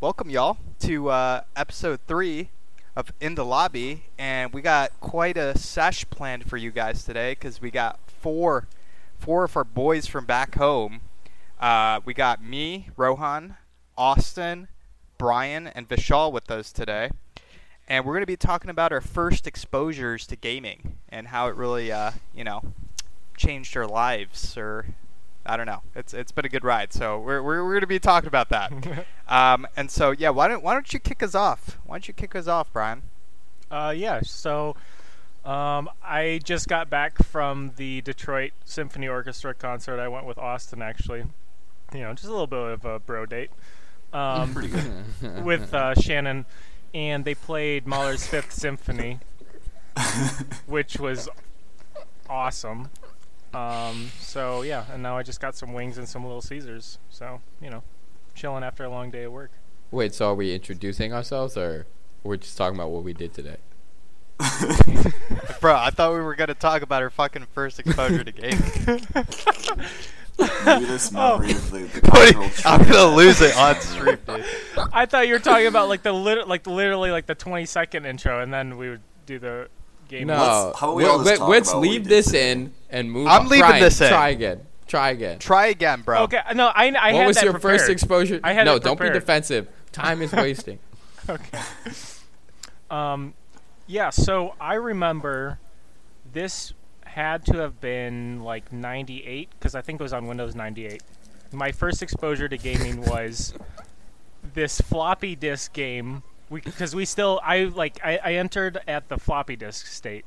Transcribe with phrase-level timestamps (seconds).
[0.00, 2.50] welcome y'all to uh, episode three
[2.94, 7.32] of In the Lobby, and we got quite a sesh planned for you guys today
[7.32, 8.68] because we got four,
[9.18, 11.00] four of our boys from back home.
[11.58, 13.56] Uh, we got me, Rohan,
[13.96, 14.68] Austin,
[15.16, 17.10] Brian, and Vishal with us today,
[17.88, 21.56] and we're going to be talking about our first exposures to gaming and how it
[21.56, 22.62] really, uh, you know,
[23.36, 24.86] changed our lives or
[25.48, 25.82] I don't know.
[25.94, 28.50] It's it's been a good ride, so we're we're, we're going to be talking about
[28.50, 28.70] that.
[29.28, 31.78] um, and so yeah, why don't why don't you kick us off?
[31.86, 33.02] Why don't you kick us off, Brian?
[33.70, 34.20] Uh, yeah.
[34.22, 34.76] So,
[35.44, 39.98] um, I just got back from the Detroit Symphony Orchestra concert.
[39.98, 41.24] I went with Austin, actually.
[41.94, 43.50] You know, just a little bit of a bro date.
[44.12, 45.44] Um, Pretty good.
[45.44, 46.44] with uh, Shannon,
[46.92, 49.20] and they played Mahler's Fifth Symphony,
[50.66, 51.28] which was
[52.28, 52.90] awesome.
[53.54, 56.98] Um, so yeah, and now I just got some wings and some Little Caesars.
[57.08, 57.82] So you know,
[58.34, 59.50] chilling after a long day of work.
[59.90, 61.86] Wait, so are we introducing ourselves or
[62.22, 63.56] we're just talking about what we did today?
[65.60, 68.60] Bro, I thought we were going to talk about our fucking first exposure to gaming.
[70.64, 74.44] Maybe this memory of the, the Wait, cultural I'm gonna lose it on stream, dude.
[74.92, 78.06] I thought you were talking about like the lit- like literally like the 20 second
[78.06, 79.68] intro, and then we would do the
[80.08, 80.26] game.
[80.26, 82.32] No, Let's- how about we all let- just talk let's about what we leave this
[82.34, 83.26] in and move.
[83.28, 83.48] I'm on.
[83.48, 84.08] leaving Try- this in.
[84.08, 84.60] Try again.
[84.86, 85.38] Try again.
[85.38, 86.22] Try again, bro.
[86.22, 87.80] Okay, no, I, I what had was that your prepared.
[87.80, 88.40] first exposure?
[88.42, 89.68] I had no, don't be defensive.
[89.92, 90.78] Time is wasting.
[91.28, 91.58] okay.
[92.90, 93.34] Um,
[93.86, 94.10] yeah.
[94.10, 95.58] So I remember
[96.32, 96.72] this
[97.04, 101.02] had to have been like '98 because I think it was on Windows 98.
[101.52, 103.54] My first exposure to gaming was
[104.54, 106.22] this floppy disk game.
[106.50, 110.24] Because we, still, I like, I, I entered at the floppy disk state,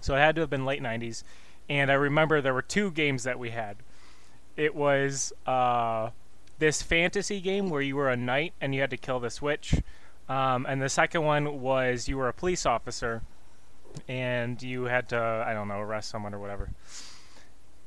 [0.00, 1.24] so it had to have been late '90s.
[1.68, 3.76] And I remember there were two games that we had.
[4.56, 6.10] It was uh,
[6.58, 9.74] this fantasy game where you were a knight and you had to kill this witch.
[10.28, 13.22] Um, and the second one was you were a police officer
[14.08, 16.70] and you had to, I don't know, arrest someone or whatever.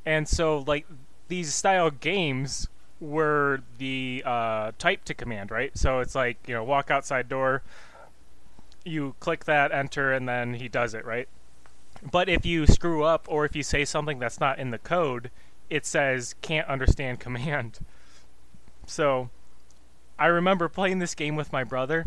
[0.05, 0.85] And so, like,
[1.27, 2.67] these style games
[2.99, 5.77] were the uh, type to command, right?
[5.77, 7.61] So it's like, you know, walk outside door,
[8.83, 11.27] you click that, enter, and then he does it, right?
[12.11, 15.31] But if you screw up or if you say something that's not in the code,
[15.69, 17.79] it says can't understand command.
[18.85, 19.29] So
[20.17, 22.05] I remember playing this game with my brother,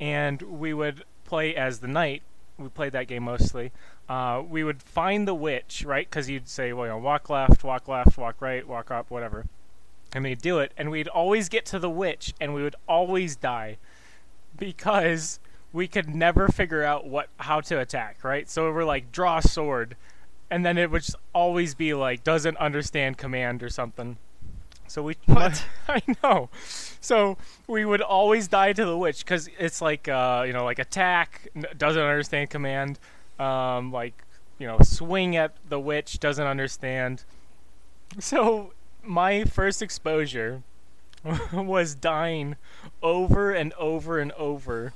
[0.00, 2.22] and we would play as the knight.
[2.58, 3.72] We played that game mostly.
[4.08, 6.08] Uh, we would find the witch, right?
[6.08, 9.46] Because you'd say, well, you know, walk left, walk left, walk right, walk up, whatever.
[10.14, 13.34] And we'd do it, and we'd always get to the witch, and we would always
[13.34, 13.78] die
[14.56, 15.40] because
[15.72, 18.48] we could never figure out what how to attack, right?
[18.48, 19.96] So we're like draw sword,
[20.50, 24.16] and then it would just always be like doesn't understand command or something.
[24.86, 25.64] So we What?
[25.88, 26.48] I know.
[27.00, 27.36] So
[27.66, 31.48] we would always die to the witch because it's like uh, you know like attack
[31.76, 33.00] doesn't understand command,
[33.40, 34.22] um, like
[34.60, 37.24] you know swing at the witch doesn't understand.
[38.20, 38.72] So
[39.06, 40.62] my first exposure
[41.52, 42.56] was dying
[43.02, 44.92] over and over and over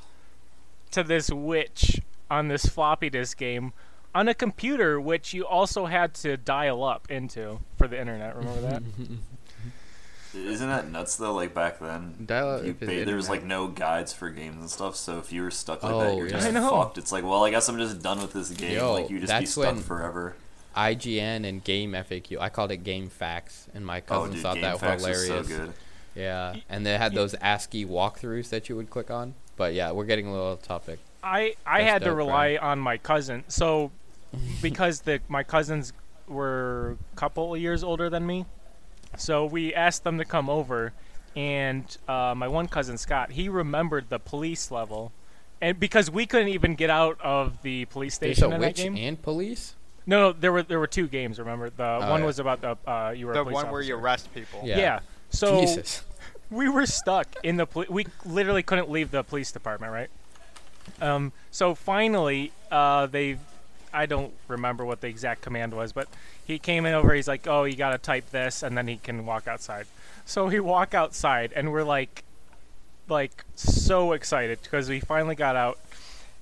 [0.90, 3.72] to this witch on this floppy disk game
[4.14, 8.36] on a computer which you also had to dial up into for the internet.
[8.36, 8.82] Remember that?
[10.34, 11.32] Isn't that nuts though?
[11.32, 14.70] Like back then, Dial-up you is ba- there was like no guides for games and
[14.70, 14.94] stuff.
[14.94, 16.32] So if you were stuck like Oh, that, you're yeah.
[16.32, 16.68] just I know.
[16.70, 16.98] fucked.
[16.98, 18.76] It's like, well, I guess I'm just done with this game.
[18.76, 20.36] Yo, like you just be stuck when- forever.
[20.76, 22.38] IGN and Game FAQ.
[22.40, 25.28] I called it Game Facts, and my Oh, cousins dude, thought Game that Facts hilarious.
[25.30, 25.72] was so good.
[26.14, 29.34] Yeah, and they had those ASCII walkthroughs that you would click on.
[29.56, 30.98] But yeah, we're getting a little off topic.
[31.22, 33.44] I I That's had to dope, rely on my cousin.
[33.48, 33.90] So
[34.62, 35.92] because the my cousins
[36.28, 38.46] were a couple of years older than me,
[39.16, 40.92] so we asked them to come over,
[41.34, 45.12] and uh, my one cousin Scott he remembered the police level,
[45.60, 48.74] and because we couldn't even get out of the police There's station a in that
[48.76, 48.96] game.
[48.96, 49.74] and police.
[50.08, 51.38] No, no, there were there were two games.
[51.38, 52.26] Remember, the Oh, one yeah.
[52.26, 54.62] was about the uh, you were a The police one where you arrest people.
[54.64, 54.78] Yeah.
[54.78, 55.00] Yeah.
[55.30, 56.02] So Jesus.
[56.50, 60.08] we were stuck in the poli- we literally couldn't leave the police department right
[61.02, 63.36] um so finally uh they
[63.92, 66.08] i don't remember what the exact command was but
[66.46, 69.26] he came in over he's like oh you gotta type this and then he can
[69.26, 69.86] walk outside
[70.24, 72.24] so we walk outside and we're like
[73.10, 75.78] like so excited because we finally got out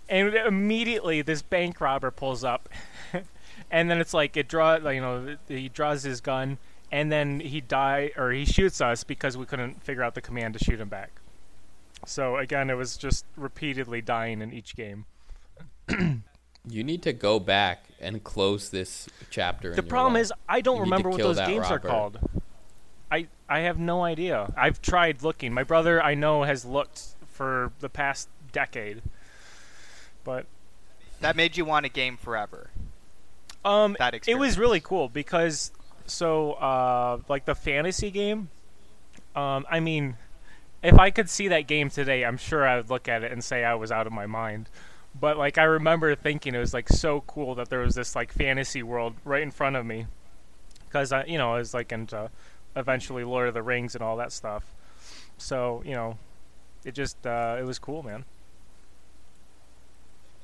[0.09, 2.69] and immediately this bank robber pulls up
[3.71, 6.59] and then it's like it draw like, you know he draws his gun
[6.93, 10.55] and then he die or he shoots us because we couldn't figure out the command
[10.55, 11.11] to shoot him back
[12.05, 15.05] so again it was just repeatedly dying in each game
[16.69, 19.71] You need to go back and close this chapter.
[19.71, 20.23] the in your problem life.
[20.23, 22.19] is i don't You remember what those that games are called
[23.11, 24.53] I I have no idea.
[24.57, 25.53] I've tried looking.
[25.55, 29.03] My brother I know has looked for the past decade.
[30.25, 30.47] But
[31.21, 32.71] That made you want a game forever.
[33.67, 35.73] Um That it was really cool because
[36.07, 38.49] so uh like the fantasy game
[39.35, 40.17] um I mean
[40.83, 43.43] if I could see that game today, I'm sure I would look at it and
[43.43, 44.69] say I was out of my mind.
[45.19, 48.33] But like I remember thinking it was like so cool that there was this like
[48.33, 50.07] fantasy world right in front of me.
[50.91, 52.31] Cuz I you know, I was like into
[52.77, 54.65] eventually Lord of the Rings and all that stuff.
[55.39, 56.19] So, you know,
[56.85, 58.25] it just uh it was cool, man.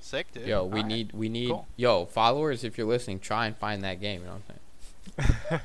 [0.02, 0.46] Sick, dude.
[0.46, 0.87] Yo, we Alright.
[0.87, 1.66] need we need Cool.
[1.76, 2.64] yo followers.
[2.64, 4.20] If you're listening, try and find that game.
[4.20, 4.43] You know what
[5.19, 5.60] I'm saying?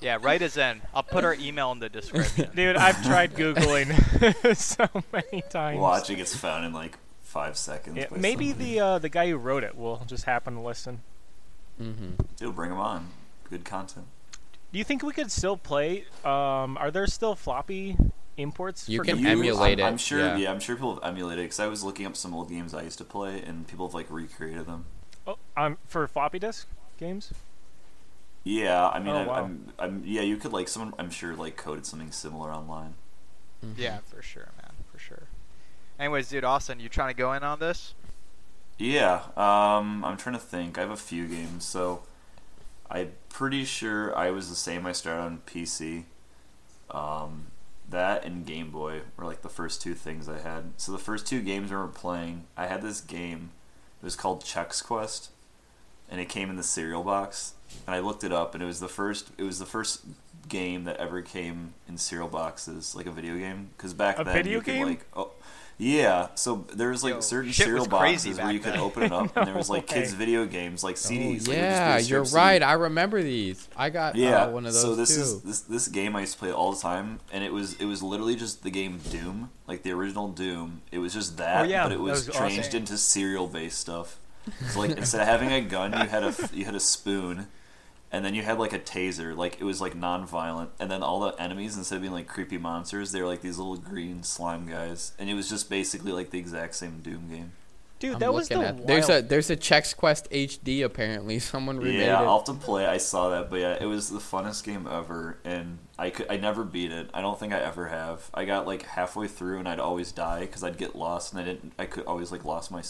[0.00, 0.80] Yeah, write us in.
[0.94, 2.50] I'll put our email in the description.
[2.54, 5.78] Dude, I've tried googling so many times.
[5.78, 7.96] Watch it gets found in like five seconds.
[7.96, 8.74] Yeah, maybe somebody.
[8.74, 11.00] the uh, the guy who wrote it will just happen to listen.
[11.80, 12.22] Mm-hmm.
[12.36, 13.08] Dude, bring them on.
[13.50, 14.06] Good content.
[14.72, 16.06] Do you think we could still play?
[16.24, 17.96] Um, are there still floppy
[18.36, 18.88] imports?
[18.88, 19.28] You for can games?
[19.28, 20.18] Emulate I'm, it, I'm sure.
[20.20, 20.36] yeah.
[20.36, 20.50] Yeah.
[20.52, 22.82] I'm sure people have emulated it because I was looking up some old games I
[22.82, 24.86] used to play, and people have like recreated them.
[25.26, 26.66] Oh, um, for floppy disk
[26.98, 27.32] games.
[28.42, 29.34] Yeah, I mean, Oh, I, wow.
[29.44, 30.92] I'm, I'm, yeah, you could like someone.
[30.98, 32.94] I'm sure like coded something similar online.
[33.76, 35.22] yeah, for sure, man, for sure.
[35.98, 37.94] Anyways, dude, Austin, you trying to go in on this?
[38.78, 40.76] Yeah, um, I'm trying to think.
[40.76, 42.02] I have a few games, so
[42.90, 44.84] I'm pretty sure I was the same.
[44.84, 46.04] I started on PC.
[46.90, 47.46] Um,
[47.90, 50.72] that and Game Boy were like the first two things I had.
[50.76, 53.50] So the first two games we were playing, I had this game.
[54.02, 55.30] It was called Chex Quest,
[56.10, 57.54] and it came in the cereal box.
[57.86, 59.30] And I looked it up, and it was the first.
[59.38, 60.04] It was the first
[60.48, 63.70] game that ever came in cereal boxes, like a video game.
[63.76, 65.32] Because back A then, video you could like, oh,
[65.78, 66.28] yeah.
[66.34, 69.46] So there was like Yo, certain cereal boxes where you could open it up, and
[69.46, 71.02] there was like kids' video games, like CDs.
[71.02, 72.36] Oh, like, it would just be yeah, strip you're CD.
[72.36, 72.62] right.
[72.62, 73.68] I remember these.
[73.76, 75.20] I got Yeah, uh, one of those so this too.
[75.22, 77.86] is this this game I used to play all the time, and it was it
[77.86, 80.82] was literally just the game Doom, like the original Doom.
[80.92, 82.78] It was just that, Oh, yeah, but it was, was changed awesome.
[82.80, 84.18] into cereal based stuff.
[84.70, 87.46] So like instead of having a gun, you had a you had a spoon,
[88.14, 89.36] and then you had like a taser.
[89.36, 92.58] Like it was like non-violent, and then all the enemies instead of being like creepy
[92.58, 96.30] monsters, they were like these little green slime guys, and it was just basically like
[96.30, 97.52] the exact same Doom game.
[98.00, 98.88] Dude, I'm that was the looking at- wild.
[98.88, 101.38] there's a there's a Chex Quest HD apparently.
[101.52, 102.24] Someone remade Yeah, it.
[102.26, 102.86] I'll have to play.
[102.86, 106.36] I saw that, but yeah, it was the funnest game ever, and I could I
[106.36, 107.08] never beat it.
[107.14, 108.30] I don't think I ever have.
[108.34, 111.44] I got like halfway through, and I'd always die because I'd get lost, and I
[111.44, 111.72] didn't.
[111.78, 112.82] I could always like lost my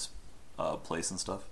[0.59, 1.44] uh, place and stuff.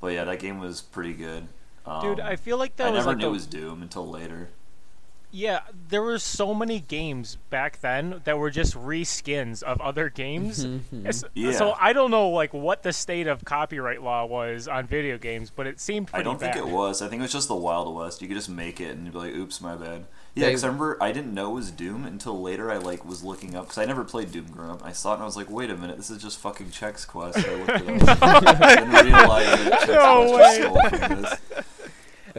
[0.00, 1.48] But yeah, that game was pretty good.
[1.86, 3.82] Um, Dude, I feel like that I was never like knew a- it was Doom
[3.82, 4.48] until later.
[5.32, 10.64] Yeah, there were so many games back then that were just reskins of other games.
[10.64, 11.28] Mhm.
[11.34, 11.52] Yeah.
[11.52, 15.50] So I don't know like what the state of copyright law was on video games,
[15.54, 16.20] but it seemed pretty.
[16.20, 16.54] I don't bad.
[16.54, 17.02] think it was.
[17.02, 18.22] I think it was just the Wild West.
[18.22, 20.06] You could just make it and you'd be like, "Oops, my bad."
[20.36, 22.70] Yeah, because I remember I didn't know it was Doom until later.
[22.70, 24.82] I like was looking up because I never played Doom growing up.
[24.86, 27.06] I saw it and I was like, "Wait a minute, this is just fucking Chex
[27.06, 28.18] Quest." So I looked it up.
[28.22, 30.68] I didn't realize that Chex No Quest way.
[30.68, 31.40] was stole from this.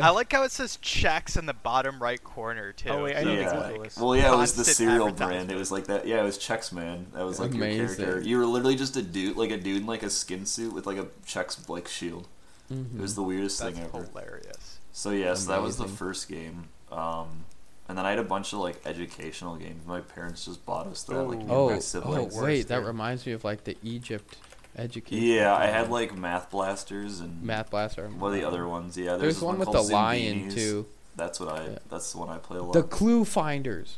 [0.01, 2.89] I like how it says checks in the bottom right corner too.
[2.89, 3.97] Oh, wait, I So need to it's Google like- this.
[3.97, 5.51] Well, yeah, it was the cereal brand.
[5.51, 6.07] It was like that.
[6.07, 7.07] Yeah, it was Chex Man.
[7.13, 7.77] That was like Amazing.
[7.87, 8.21] your character.
[8.29, 10.85] You were literally just a dude, like a dude in like a skin suit with
[10.87, 12.27] like a Chex like shield.
[12.69, 14.03] It was the weirdest That's thing ever.
[14.05, 14.79] hilarious.
[14.91, 16.65] So yes, that was the first game.
[16.91, 17.45] Um,
[17.87, 19.85] and then I had a bunch of like educational games.
[19.87, 21.15] My parents just bought us that.
[21.23, 22.35] Like me and Oh, my oh siblings.
[22.35, 24.35] wait, that reminds me of like the Egypt
[24.77, 25.25] education.
[25.25, 28.07] Yeah, I had like Math Blasters and Math Blaster.
[28.07, 28.97] What are the other ones?
[28.97, 30.53] Yeah, there's, There's this one with called the lion Zoombinis.
[30.53, 30.85] too.
[31.15, 31.63] That's what I.
[31.65, 31.79] Yeah.
[31.89, 32.73] That's the one I play a lot.
[32.73, 33.97] The Clue Finders.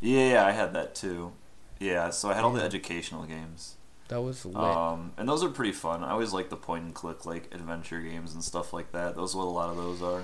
[0.00, 1.32] yeah, yeah, I had that too.
[1.78, 3.76] Yeah, so I had all the educational games.
[4.08, 4.56] That was lit.
[4.56, 6.04] Um, and those are pretty fun.
[6.04, 9.16] I always like the point and click like adventure games and stuff like that.
[9.16, 10.22] Those are what a lot of those are.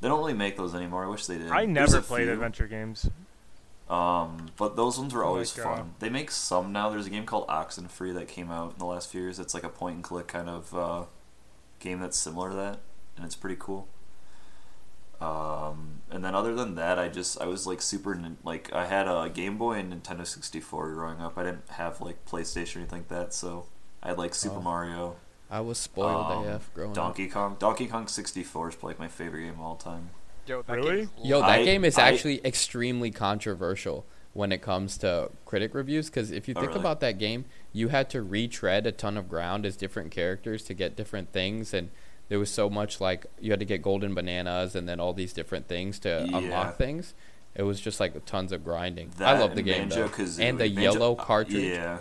[0.00, 1.04] They don't really make those anymore.
[1.04, 1.50] I wish they did.
[1.50, 2.32] I never played few.
[2.32, 3.08] adventure games.
[3.92, 5.94] Um, but those ones were always uh, fun.
[5.98, 6.88] They make some now.
[6.88, 9.38] There's a game called Oxenfree that came out in the last few years.
[9.38, 11.04] It's like a point and click kind of uh,
[11.78, 12.78] game that's similar to that,
[13.16, 13.88] and it's pretty cool.
[15.20, 19.06] Um, and then other than that, I just I was like super like I had
[19.06, 21.36] a Game Boy and Nintendo 64 growing up.
[21.36, 23.66] I didn't have like PlayStation or anything like that, so
[24.02, 24.62] I had like Super Oh.
[24.62, 25.16] Mario,
[25.50, 27.56] I was spoiled um, AF growing Donkey Kong.
[27.58, 30.10] Donkey Kong 64 is like my favorite game of all time.
[30.46, 31.08] Yo, that Really?
[31.22, 36.06] Yo, that I- game is I- actually extremely controversial when it comes to critic reviews.
[36.08, 36.80] Because if you think really?
[36.80, 40.74] about that game, you had to retread a ton of ground as different characters to
[40.74, 41.90] get different things, and
[42.28, 45.32] there was so much like you had to get golden bananas and then all these
[45.32, 46.38] different things to Yeah.
[46.38, 47.14] unlock things.
[47.54, 49.10] It was just like tons of grinding.
[49.18, 50.06] That I love the game though.
[50.08, 50.40] Banjo-Kazooie.
[50.42, 51.62] and the Banjo- yellow uh, cartridge.
[51.74, 51.98] Yeah,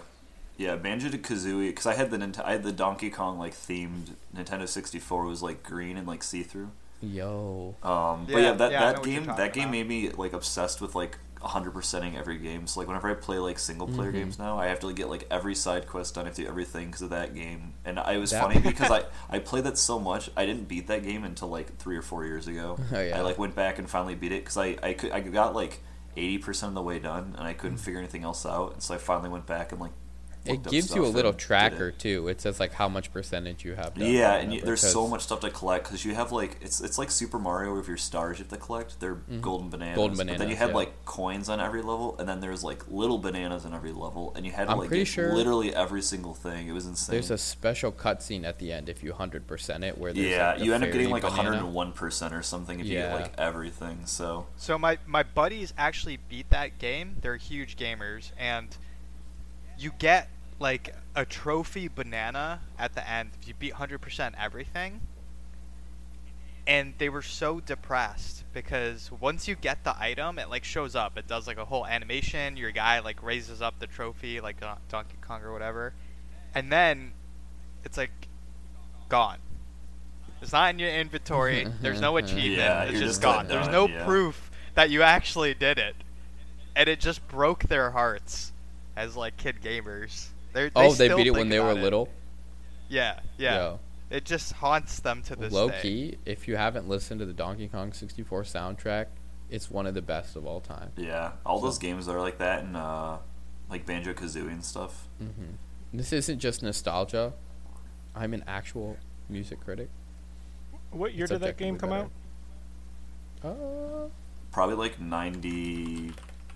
[0.58, 3.54] yeah, Banjo to Kazooie because I had the Nint- I had the Donkey Kong like
[3.54, 6.72] themed Nintendo 64 was like green and like see through.
[7.02, 7.76] Yo.
[7.84, 10.82] Um, but Yeah, yeah, that yeah, that game talking that game made me like obsessed
[10.82, 12.68] with like 100%ing every game.
[12.68, 14.16] So like whenever I play like single player Mhm.
[14.16, 16.26] games now, I have to like, get like every side quest done.
[16.26, 17.74] I have to do everything because of that game.
[17.84, 20.30] And I, it was That- funny because I I played that so much.
[20.38, 22.78] I didn't beat that game until like three or four years ago.
[22.94, 23.18] Oh, yeah.
[23.18, 25.82] I like went back and finally beat it because I I could I got like
[26.16, 28.74] 80% of the way done and I couldn't figure anything else out.
[28.74, 29.92] And so I finally went back and like.
[30.46, 31.44] It gives you a little and it.
[31.44, 32.28] tracker too.
[32.28, 34.10] It says like how much percentage you have done.
[34.10, 36.82] Yeah, and you, whatever, there's so much stuff to collect because you have like it's
[36.82, 39.00] it's like Super Mario with your stars you have to collect.
[39.00, 39.92] They're golden bananas.
[39.92, 39.96] Mm-hmm.
[39.96, 40.76] Golden But then you bananas, had yeah.
[40.76, 44.46] like coins on every level, and then there's like little bananas on every level, and
[44.46, 46.68] you had to I'm like get sure literally every single thing.
[46.68, 47.14] It was insane.
[47.14, 50.50] There's a special cutscene at the end if you hundred percent it where there's yeah,
[50.50, 51.50] like, the you end up getting like banana.
[51.50, 54.06] 101 percent or something if you get like everything.
[54.06, 57.18] So So my my buddies actually beat that game.
[57.22, 58.76] They're huge gamers, and
[59.82, 65.02] you get like a trophy banana at the end if you beat 100% everything.
[66.68, 71.18] And they were so depressed because once you get the item, it like shows up.
[71.18, 72.56] It does like a whole animation.
[72.56, 75.94] Your guy like raises up the trophy like uh, Donkey Kong or whatever,
[76.54, 77.14] and then
[77.84, 78.12] it's like
[79.10, 79.40] gone.
[80.40, 81.68] It's not in your inventory.
[81.82, 82.58] There's no achievement.
[82.58, 83.48] Yeah, it's just just gone.
[83.48, 84.06] There's no yeah.
[84.06, 85.96] proof that you actually did it,
[86.76, 88.54] and it just broke their hearts
[88.96, 90.28] as like kid gamers.
[90.54, 91.84] They're, they Oh, they beat it when they were about it.
[91.84, 92.10] little.
[92.90, 93.56] Yeah, yeah.
[93.56, 93.80] Yo.
[94.10, 95.58] It just haunts them to this day.
[95.58, 95.82] Low day.
[95.82, 99.06] key, if you haven't listened to the Donkey Kong 64 soundtrack,
[99.50, 100.92] it's one of the best of all time.
[100.98, 103.18] yeah, all So- those games are like that, and uh,
[103.70, 105.08] like Banjo Kazooie and stuff.
[105.18, 105.28] hmm
[105.94, 107.32] This isn't just nostalgia.
[108.14, 108.98] I'm an actual
[109.30, 109.90] music critic.
[110.92, 112.18] What year It's did that game come objectively
[113.44, 114.06] out?
[114.06, 114.10] Uh,
[114.52, 116.12] Probably like 90.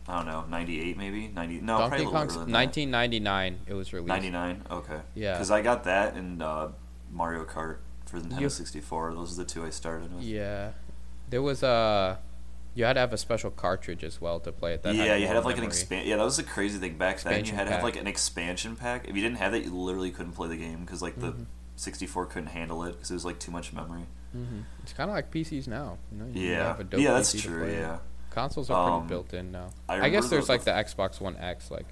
[0.07, 1.62] I don't know, 98 maybe 90.
[1.62, 2.57] No, Donkey probably a little Kong earlier than that.
[2.59, 3.59] 1999.
[3.67, 4.07] It was released.
[4.07, 4.62] 99?
[4.69, 5.00] Okay.
[5.15, 5.31] Yeah.
[5.33, 6.67] Because I got that and uh,
[7.12, 9.13] Mario Kart for the Nintendo You- 64.
[9.15, 10.24] Those are the two I started with.
[10.24, 10.71] Yeah,
[11.29, 12.19] there was a.
[12.75, 14.83] You had to have a special cartridge as well to play it.
[14.83, 15.75] That yeah, you had to have like an memory.
[15.77, 16.05] expan.
[16.05, 17.31] Yeah, that was the crazy thing back then.
[17.33, 17.83] You Expansion had to have pack.
[17.85, 19.07] like an expansion pack.
[19.07, 21.45] If you didn't have that, you literally couldn't play the game because like the Mhm.
[21.77, 24.07] 64 couldn't handle it because it was like too much memory.
[24.33, 25.97] hmm It's kind of like PCs now.
[26.12, 27.63] You know, you Yeah, have a dope yeah, that's PC true.
[27.63, 28.00] play it.
[28.36, 29.70] Consoles are pretty Um, built in now.
[29.89, 31.88] I I, guess there's those like the Xbox One X, like,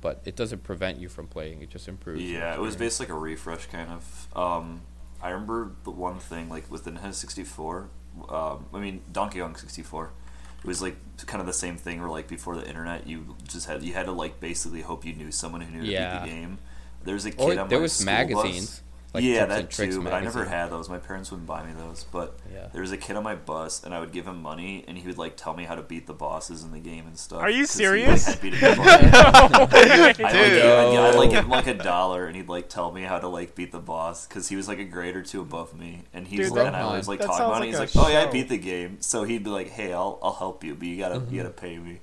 [0.00, 1.62] but it doesn't prevent you from playing.
[1.62, 2.22] It just improves.
[2.22, 2.54] yeah.
[2.54, 4.28] It was basically like a refresh kind of.
[4.36, 4.82] Um,
[5.22, 7.88] I remember the one thing like with the Nintendo 64.
[8.28, 10.10] Um, I mean Donkey Kong 64.
[10.58, 13.66] It was like kind of the same thing where like before the internet, you just
[13.66, 16.20] had you had to like basically hope you knew someone who knew Yeah.
[16.20, 16.58] the game.
[17.04, 18.66] There was a kid Or on there was magazines.
[18.68, 18.82] Bus.
[19.14, 20.90] Like yeah, that and tricks too, but I never had those.
[20.90, 22.04] My parents wouldn't buy me those.
[22.12, 22.66] But Yeah.
[22.72, 25.06] there was a kid on my bus, and I would give him money, and he
[25.06, 27.40] would like tell me how to beat the bosses in the game and stuff.
[27.40, 28.26] Are you 'cause he, like, serious?
[28.26, 28.84] had beaten people.
[28.84, 30.26] I'd, like, Dude.
[30.26, 33.28] I'd, I'd like give him like a dollar, and he'd like tell me how to
[33.28, 36.26] like beat the boss because he was like a grade or two above me, and
[36.28, 37.80] he's Dude, and I was like that talking sounds about like it.
[37.80, 40.18] He's a like, "Oh yeah, I beat the game." So he'd be like, "Hey, I'll
[40.22, 41.34] I'll help you, but you gotta Mm-hmm.
[41.34, 42.00] you gotta pay me."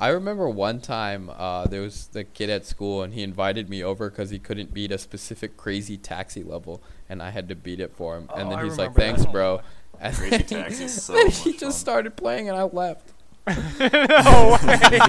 [0.00, 3.84] I remember one time uh, there was the kid at school and he invited me
[3.84, 7.80] over because he couldn't beat a specific crazy taxi level and I had to beat
[7.80, 8.28] it for him.
[8.34, 9.24] and Oh, then I he's like, remember that.
[9.24, 9.60] "Thanks, bro."
[10.02, 11.72] And Crazy then, Taxi so then he just fun.
[11.72, 13.12] started playing and I left.
[13.46, 15.00] no way.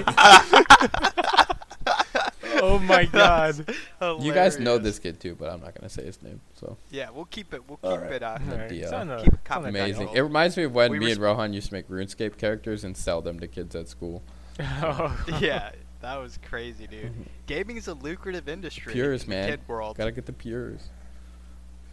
[2.60, 3.74] oh my god.
[4.20, 6.40] You guys know this kid too, but I'm not gonna say his name.
[6.60, 7.66] So Yeah, we'll keep it.
[7.68, 8.12] We'll keep right.
[8.12, 8.22] it.
[8.22, 10.10] Uh, Alright, the, uh, sound, keep it amazing.
[10.14, 12.84] It reminds me of when We me res- and Rohan used to make RuneScape characters
[12.84, 14.22] and sell them to kids at school.
[14.60, 15.24] Oh.
[15.40, 17.12] yeah, that was crazy, dude.
[17.46, 18.92] Gaming is a lucrative industry.
[18.92, 19.48] Pures, in the man.
[19.50, 19.96] Kid world.
[19.96, 20.88] Gotta get the pures.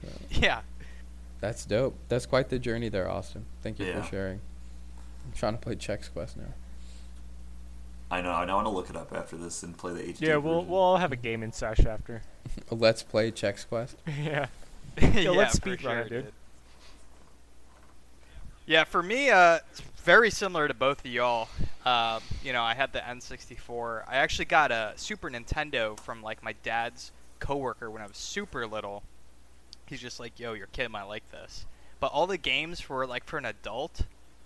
[0.31, 0.61] Yeah.
[1.41, 1.97] That's dope.
[2.07, 3.45] That's quite the journey there, Austin.
[3.61, 4.01] Thank you Yeah.
[4.01, 4.39] for sharing.
[5.25, 6.53] I'm trying to play Chex Quest now.
[8.11, 8.31] I know.
[8.31, 8.53] I know.
[8.53, 10.21] I want to look it up after this and play the HD.
[10.21, 10.69] Yeah, we'll version.
[10.69, 12.21] we'll all have a gaming sesh after.
[12.71, 13.97] Let's play Chex Quest.
[14.07, 14.47] yeah.
[15.01, 16.33] yeah, let's for speed run it, sure, dude.
[18.65, 21.47] Yeah, for me, uh, it's very similar to both of y'all.
[21.85, 24.03] Um, you know, I had the N64.
[24.07, 28.67] I actually got a Super Nintendo from like my dad's coworker when I was super
[28.67, 29.03] little.
[29.85, 31.65] He's just like, "Yo, your kid might like this."
[31.99, 34.01] But all the games were like for an adult.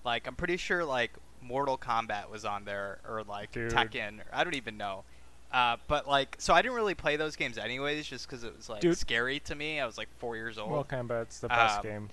[0.05, 1.11] Like I'm pretty sure like
[1.41, 3.71] Mortal Kombat was on there or like Dude.
[3.71, 4.19] Tekken.
[4.19, 5.03] Or, I don't even know.
[5.51, 8.69] Uh, but like, so I didn't really play those games anyways, just because it was
[8.69, 8.97] like Dude.
[8.97, 9.79] scary to me.
[9.79, 10.69] I was like four years old.
[10.69, 12.09] Mortal Kombat's the best Um, game.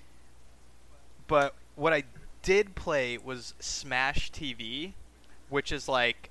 [1.27, 2.03] but what I
[2.43, 4.93] did play was Smash TV,
[5.51, 6.29] which is like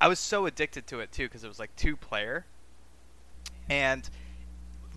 [0.00, 2.44] I was so addicted to it too because it was like two player.
[3.70, 4.08] And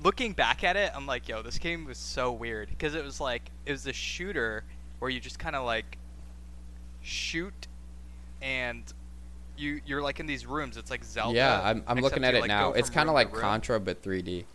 [0.03, 3.21] looking back at it, I'm like, yo, this game was so weird because it was
[3.21, 4.63] like it was a shooter
[4.99, 5.97] where you just kind of like
[7.01, 7.67] shoot
[8.41, 8.83] and
[9.57, 10.77] you you're like in these rooms.
[10.77, 11.35] It's like Zelda.
[11.35, 12.73] yeah, I'm, I'm looking at it like, now.
[12.73, 13.33] It's kind of like.
[13.33, 14.45] Contra but 3D.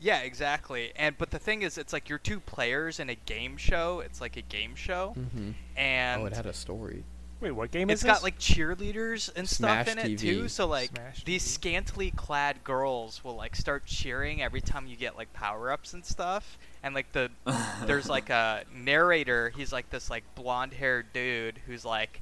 [0.00, 0.92] Yeah, exactly.
[0.96, 4.00] And but the thing is, it's like you're two players in a game show.
[4.00, 5.50] It's like a game show, Mm-hmm.
[5.76, 7.04] and Oh, it had a story.
[7.40, 7.94] Wait, what game is?
[7.94, 8.22] it's is got this?
[8.22, 10.20] like cheerleaders and Smash stuff in it TV.
[10.20, 10.48] too.
[10.48, 11.48] So like Smash these TV.
[11.48, 16.04] scantily clad girls will like start cheering every time you get like power ups and
[16.04, 16.58] stuff.
[16.82, 17.30] And like the
[17.86, 19.50] there's like a narrator.
[19.56, 22.20] He's like this like blonde haired dude who's like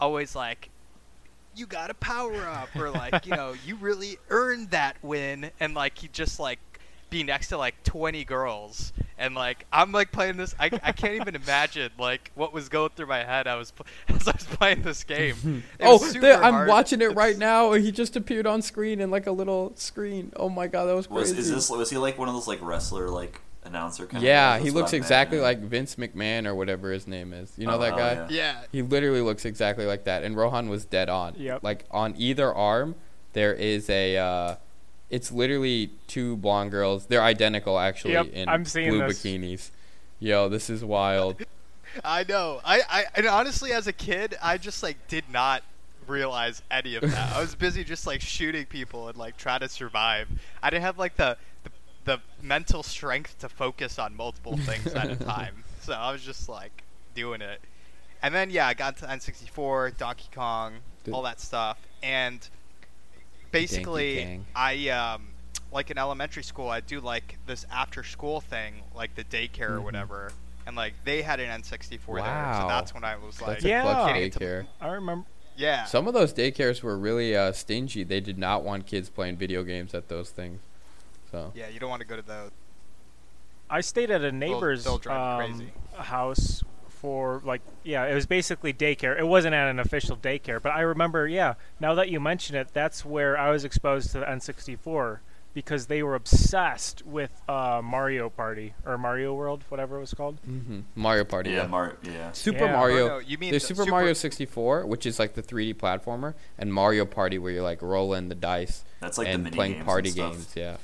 [0.00, 0.70] always like
[1.56, 5.74] you got a power up or like you know you really earned that win and
[5.74, 6.60] like he just like
[7.10, 11.14] be next to like 20 girls and like i'm like playing this i, I can't
[11.14, 13.72] even imagine like what was going through my head i was
[14.08, 16.68] as i was playing this game oh, there, I'm hard.
[16.68, 17.72] watching it right now.
[17.72, 20.32] He just appeared on screen in like a little screen.
[20.36, 21.40] Oh my god, that was Was crazy.
[21.40, 24.62] is this was he like one of those like wrestler like announcer kind yeah, of?
[24.62, 27.52] he looks exactly like Vince McMahon or whatever his name is.
[27.56, 28.12] You know Oh, that oh, guy?
[28.14, 28.26] yeah.
[28.30, 30.22] yeah He literally looks exactly like that.
[30.24, 31.34] And Rohan was dead on.
[31.36, 31.62] Yep.
[31.62, 32.94] Like on either arm,
[33.32, 34.16] there is a.
[34.16, 34.56] Uh,
[35.10, 37.06] it's literally two blonde girls.
[37.06, 39.22] They're identical actually Yep, in I'm seeing blue this.
[39.22, 39.70] bikinis.
[40.20, 41.36] Yo, this is wild.
[42.04, 45.62] i know I, I and honestly as a kid i just like did not
[46.06, 49.70] realize any of that i was busy just like shooting people and like trying to
[49.70, 50.28] survive
[50.62, 51.70] i didn't have like the the,
[52.04, 56.46] the mental strength to focus on multiple things at a time so i was just
[56.48, 56.84] like
[57.14, 57.60] doing it
[58.22, 60.74] and then yeah i got to n64 donkey kong
[61.04, 61.14] Dude.
[61.14, 62.48] all that stuff and
[63.50, 65.28] basically i um
[65.72, 69.78] like in elementary school i do like this after school thing like the daycare or
[69.78, 69.84] Mhm.
[69.84, 70.30] whatever
[70.66, 73.80] and like they had an n64 there so that's when i was like That's Yeah.
[73.80, 74.66] a clutch getting into- daycare.
[74.80, 75.26] I remember.
[75.56, 78.04] yeah Some of those daycares were really uh, stingy.
[78.04, 80.60] They did not want kids playing video games at those things.
[81.30, 82.50] So yeah you don't want to go to those
[83.70, 86.62] I stayed at a neighbor's they'll drive you um, house
[87.00, 89.18] for like yeah, it was basically daycare.
[89.18, 91.54] It wasn't at an official daycare, but I remember yeah.
[91.80, 95.18] Now that you mention it, that's where I was exposed to the N64
[95.54, 100.38] because they were obsessed with uh, Mario Party or Mario World, whatever it was called.
[100.44, 101.50] hmm Mario Party.
[101.50, 101.66] Yeah, Yeah.
[101.66, 102.32] Mar- yeah.
[102.32, 102.72] Super Yeah.
[102.76, 103.04] Mario.
[103.06, 105.74] Or no, you mean There's the Super, Super- Mario 64, which is like the 3D
[105.74, 109.72] platformer, and Mario Party, where you're like rolling the dice That's like and the playing
[109.74, 110.52] games party and games.
[110.54, 110.76] Yeah.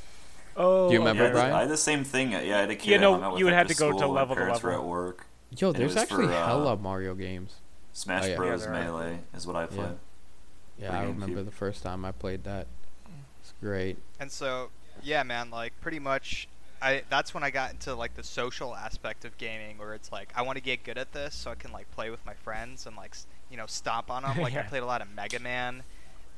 [0.56, 1.54] Oh, Do you remember, yeah, I had the- Brian?
[1.54, 2.32] I had the same thing.
[2.32, 2.90] Yeah, I had a kid.
[2.90, 4.70] You know, hung out with you would have to go to level to parents were
[4.70, 4.84] level.
[4.86, 5.26] at work.
[5.58, 7.56] Yo, And there's actually for, uh, hella Mario games.
[7.92, 8.36] Smash Oh, yeah.
[8.36, 8.60] Bros.
[8.62, 8.84] Yeah, there are.
[8.84, 9.96] Melee is what I played.
[10.78, 11.44] Yeah, For I remember GameCube.
[11.46, 12.66] the first time I played that.
[13.40, 13.98] It's great.
[14.18, 14.70] and so
[15.02, 16.48] yeah man like pretty much
[16.80, 20.30] i that's when i got into like the social aspect of gaming where it's like
[20.34, 22.86] i want to get good at this so i can like play with my friends
[22.86, 23.14] and like
[23.50, 25.82] you know stomp on them like i played a lot of mega man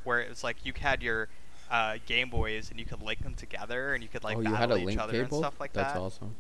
[0.04, 1.28] where it was like you had your
[1.70, 4.50] uh, game boys and you could link them together and you could like oh, you
[4.50, 5.36] battle had a each link other cable?
[5.36, 6.34] and stuff like That's that awesome.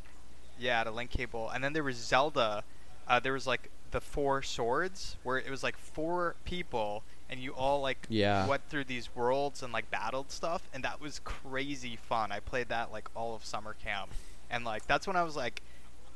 [0.58, 2.64] Yeah, the link cable, and then there was Zelda.
[3.08, 7.52] Uh, there was like the four swords, where it was like four people, and you
[7.52, 8.46] all like Yeah.
[8.46, 12.32] went through these worlds and like battled stuff, and that was crazy fun.
[12.32, 14.10] I played that like all of summer camp,
[14.50, 15.62] and like that's when I was like,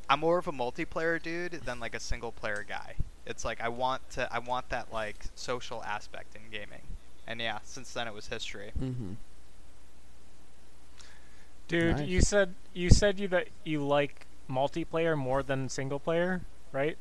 [0.09, 2.97] I'm more of a multiplayer dude than like a single player guy.
[3.27, 6.83] It's like I want to, I want that like social aspect in gaming,
[7.27, 8.73] and yeah, since then it was history.
[8.81, 9.13] Mm-hmm.
[11.69, 12.09] dude, Nice.
[12.09, 16.99] you said you said you that you like multiplayer more than single player, right?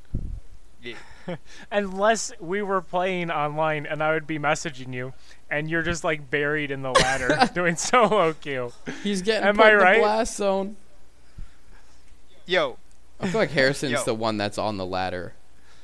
[0.82, 0.96] Yeah.
[1.72, 5.14] Unless we were playing online and I would be messaging you,
[5.50, 8.72] and you're just like buried in the ladder doing solo queue.
[9.04, 10.00] He's getting Am put I in right?
[10.02, 10.78] blast zone.
[12.46, 12.78] Yo,
[13.20, 14.04] I feel like Harrison's Yo.
[14.04, 15.34] the one that's on the ladder.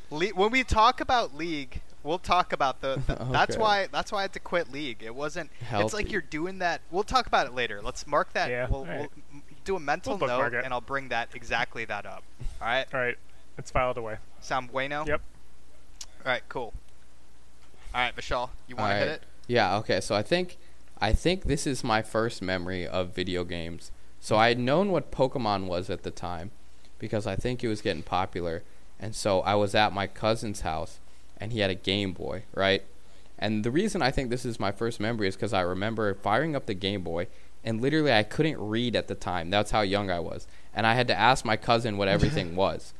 [0.09, 3.01] Le- when we talk about league, we'll talk about the.
[3.05, 3.87] the That's why.
[3.91, 5.03] That's why I had to quit league.
[5.03, 5.51] It wasn't.
[5.61, 5.85] Healthy.
[5.85, 6.81] It's like you're doing that.
[6.89, 7.81] We'll talk about it later.
[7.83, 8.49] Let's mark that.
[8.49, 8.99] Yeah, We'll, alright.
[8.99, 10.63] we'll m- do a mental We'll note, it.
[10.63, 12.23] and I'll bring that exactly that up.
[12.61, 12.85] All right.
[12.93, 13.17] All right,
[13.57, 14.17] it's filed away.
[14.41, 15.05] Sound bueno.
[15.05, 15.21] Yep.
[16.25, 16.43] All right.
[16.47, 16.73] Cool.
[17.93, 19.23] All right, Vishal, you want to hit it?
[19.47, 20.01] Yeah, okay.
[20.01, 20.57] So I think
[20.99, 23.91] I think this is my first memory of video games.
[24.19, 26.51] So I had known what Pokemon was at the time
[26.99, 28.63] because I think it was getting popular.
[28.99, 30.99] And so I was at my cousin's house
[31.37, 32.81] and he had a Game Boy, right?
[33.37, 36.55] And the reason I think this is my first memory is because I remember firing
[36.55, 37.27] up the Game Boy
[37.65, 39.49] and literally I couldn't read at the time.
[39.49, 40.47] That's how young I was.
[40.73, 42.93] And I had to ask my cousin what everything was.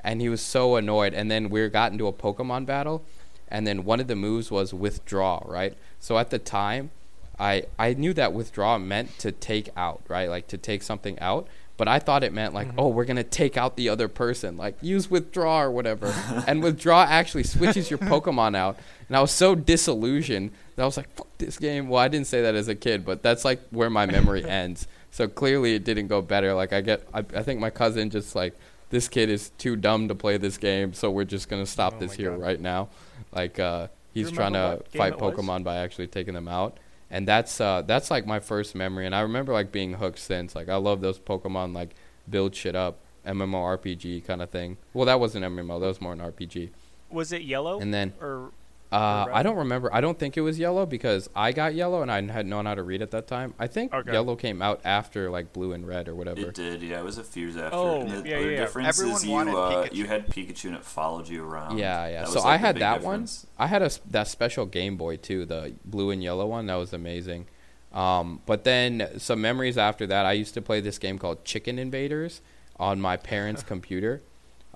[0.00, 1.14] And he was so annoyed.
[1.14, 3.04] And then we got into a Pokemon battle
[3.48, 5.76] and then one of the moves was withdraw, right?
[6.00, 6.90] So at the time,
[7.38, 10.28] I I knew that withdraw meant to take out, right?
[10.28, 12.80] Like to take something out, but I thought it meant like, mm-hmm.
[12.80, 16.14] oh, we're going to take out the other person, like use withdraw or whatever.
[16.46, 18.78] and withdraw actually switches your Pokemon out.
[19.08, 21.88] And I was so disillusioned I was like, fuck this game.
[21.88, 24.86] Well, I didn't say that as a kid, but that's like where my memory ends.
[25.10, 26.52] So clearly it didn't go better.
[26.54, 28.54] Like I get I, I think my cousin just like
[28.90, 31.94] this kid is too dumb to play this game, so we're just going to stop
[31.96, 32.40] Oh this here God.
[32.40, 32.88] right now.
[33.32, 35.34] Like uh, he's trying to fight it was?
[35.34, 36.76] Pokemon by actually taking them out.
[37.10, 39.06] and that's uh, that's like my first memory.
[39.06, 40.54] And I remember like being hooked since.
[40.54, 41.94] Like I love those Pokemon like
[42.28, 44.76] build shit up MMORPG kind of thing.
[44.92, 45.80] Well, that wasn't MMO.
[45.80, 46.70] That was more an RPG.
[47.10, 48.50] Was it yellow And then or
[48.92, 49.26] uh.
[49.32, 49.92] I don't remember.
[49.92, 52.74] I don't think it was yellow because I got yellow and I hadn't known how
[52.74, 53.52] to read at that time.
[53.58, 54.12] I think Okay.
[54.12, 56.40] yellow came out after like blue and red or whatever.
[56.48, 57.00] It did, yeah.
[57.00, 57.76] It was a few years after.
[57.76, 58.56] Oh, and the yeah, other yeah.
[58.60, 59.92] difference Everyone is you, wanted uh, Pikachu.
[59.94, 61.78] you had Pikachu and it followed you around.
[61.78, 62.20] Yeah, yeah.
[62.22, 63.46] That So like, I had that difference.
[63.56, 63.64] one.
[63.64, 66.66] I had a s- that special Game Boy too, the blue and yellow one.
[66.66, 67.46] That was amazing.
[67.92, 70.26] Um, but then some memories after that.
[70.26, 72.40] I used to play this game called Chicken Invaders
[72.78, 74.22] on my parents' computer.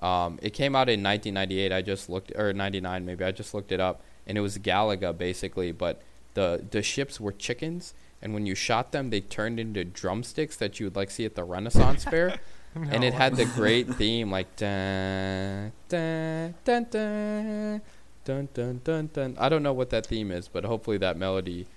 [0.01, 1.71] Um, it came out in 1998.
[1.71, 3.23] I just looked, or 99 maybe.
[3.23, 5.71] I just looked it up, and it was Galaga basically.
[5.71, 6.01] But
[6.33, 10.79] the the ships were chickens, and when you shot them, they turned into drumsticks that
[10.79, 12.39] you would like see at the Renaissance Fair.
[12.75, 17.81] and it had the great theme like dun dun dun dun
[18.23, 19.35] dun dun dun dun.
[19.37, 21.67] I don't know what that theme is, but hopefully that melody.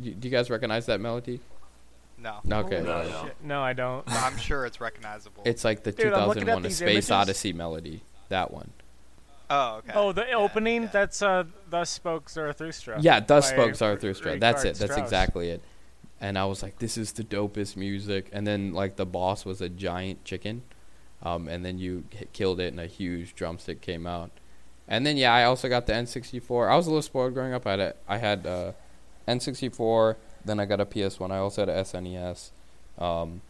[0.00, 1.40] You, do you guys recognize that melody?
[2.20, 2.40] No.
[2.50, 3.30] Okay, No, Holy no.
[3.42, 4.04] No, I don't.
[4.06, 5.42] But I'm sure it's recognizable.
[5.46, 7.10] it's like the Dude, I'm looking at 2001: A Space images.
[7.10, 8.02] Odyssey melody.
[8.28, 8.70] That one.
[9.50, 9.92] oh, okay.
[9.94, 10.82] Oh, the Yeah, opening.
[10.82, 10.88] yeah.
[10.92, 14.38] That's uh, "Thus Spoke Zarathustra." Yeah, thus by spoke Zarathustra.
[14.38, 14.78] That's Richard it.
[14.80, 15.06] That's Strauss.
[15.06, 15.62] exactly it.
[16.20, 18.28] And I was like, this is the dopest music.
[18.32, 20.62] And then like the boss was a giant chicken,
[21.22, 24.30] um, and then you hit, killed it, and a huge drumstick came out.
[24.88, 26.68] And then yeah, I also got the N64.
[26.68, 27.66] I was a little spoiled growing up.
[27.66, 28.72] I had a, I had uh,
[29.28, 30.16] N64.
[30.48, 31.30] Then I got a PS1.
[31.30, 32.50] I also had a SNES.
[32.98, 33.42] Um,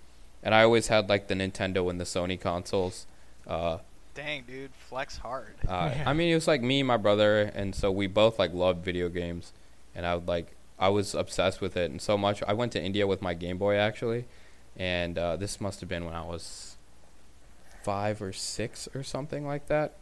[0.43, 3.07] and I always had like the Nintendo and the Sony consoles.
[3.47, 3.79] Uh,
[4.15, 5.55] Dang, dude, flex hard.
[5.69, 6.05] uh, Yeah.
[6.11, 8.85] I mean, it was like me and my brother, and so we both like loved
[8.85, 9.53] video games,
[9.95, 12.43] and I would like I was obsessed with it, and so much.
[12.47, 14.25] I went to India with my Game Boy actually,
[14.77, 16.77] and uh, this must have been when I was
[17.83, 19.95] five or six or something like that,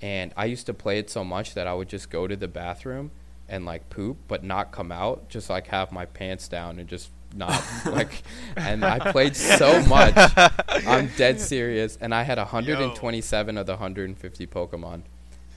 [0.00, 2.48] and I used to play it so much that I would just go to the
[2.48, 3.10] bathroom
[3.48, 7.10] and like poop, but not come out, just like have my pants down and just
[7.34, 8.22] not like,
[8.56, 10.14] and I played so much.
[10.68, 15.02] I'm dead serious, and I had 127 of the 150 Pokemon,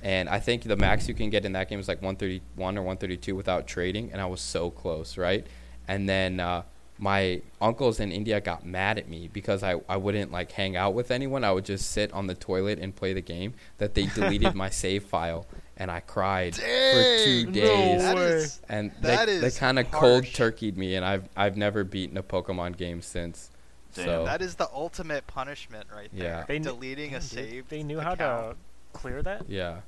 [0.03, 2.81] and I think the max you can get in that game is like 131 or
[2.81, 5.45] 132 without trading, and I was so close, right?
[5.87, 6.63] And then uh,
[6.99, 10.93] my uncles in India got mad at me because I, I wouldn't like hang out
[10.93, 11.43] with anyone.
[11.43, 13.53] I would just sit on the toilet and play the game.
[13.77, 15.45] That they deleted my save file,
[15.77, 18.01] and I cried for two days.
[18.01, 18.21] That way.
[18.23, 20.35] is and they, they kind of cold harsh.
[20.35, 23.51] turkeyed me, and I've I've never beaten a Pokemon game since.
[23.93, 24.05] Damn.
[24.05, 26.23] So that is the ultimate punishment right Yeah.
[26.23, 26.45] there.
[26.47, 27.69] They kn- Deleting a Damn, dude, save.
[27.69, 28.55] They knew how to
[28.93, 29.49] clear that.
[29.49, 29.81] yeah,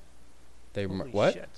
[0.74, 1.34] they Holy what?
[1.34, 1.50] Shit.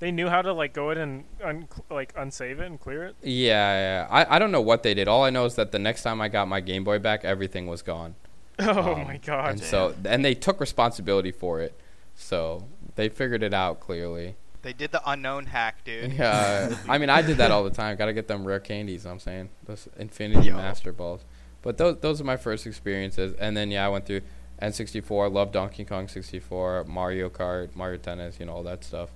[0.00, 3.16] They knew how to like go in and un- like unsave it and clear it.
[3.22, 4.08] Yeah, yeah.
[4.10, 5.08] I, I don't know what they did.
[5.08, 7.66] All I know is that the next time I got my Game Boy back, everything
[7.66, 8.14] was gone.
[8.58, 9.50] Oh Um, my god.
[9.50, 11.74] And so, and they took responsibility for it.
[12.14, 14.36] So they figured it out clearly.
[14.62, 16.12] They did the unknown hack, dude.
[16.14, 17.96] Yeah, I mean, I did that all the time.
[17.96, 19.04] Got to get them rare candies.
[19.04, 20.56] I'm saying those Infinity Yo.
[20.56, 21.22] Master Balls.
[21.62, 23.34] But those those are my first experiences.
[23.38, 24.22] And then yeah, I went through
[24.62, 25.30] N64.
[25.32, 29.10] Loved Donkey Kong 64, Mario Kart, Mario Tennis, you know all that stuff.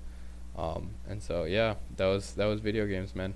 [0.57, 3.33] Um, and so yeah, that was that was video games, man.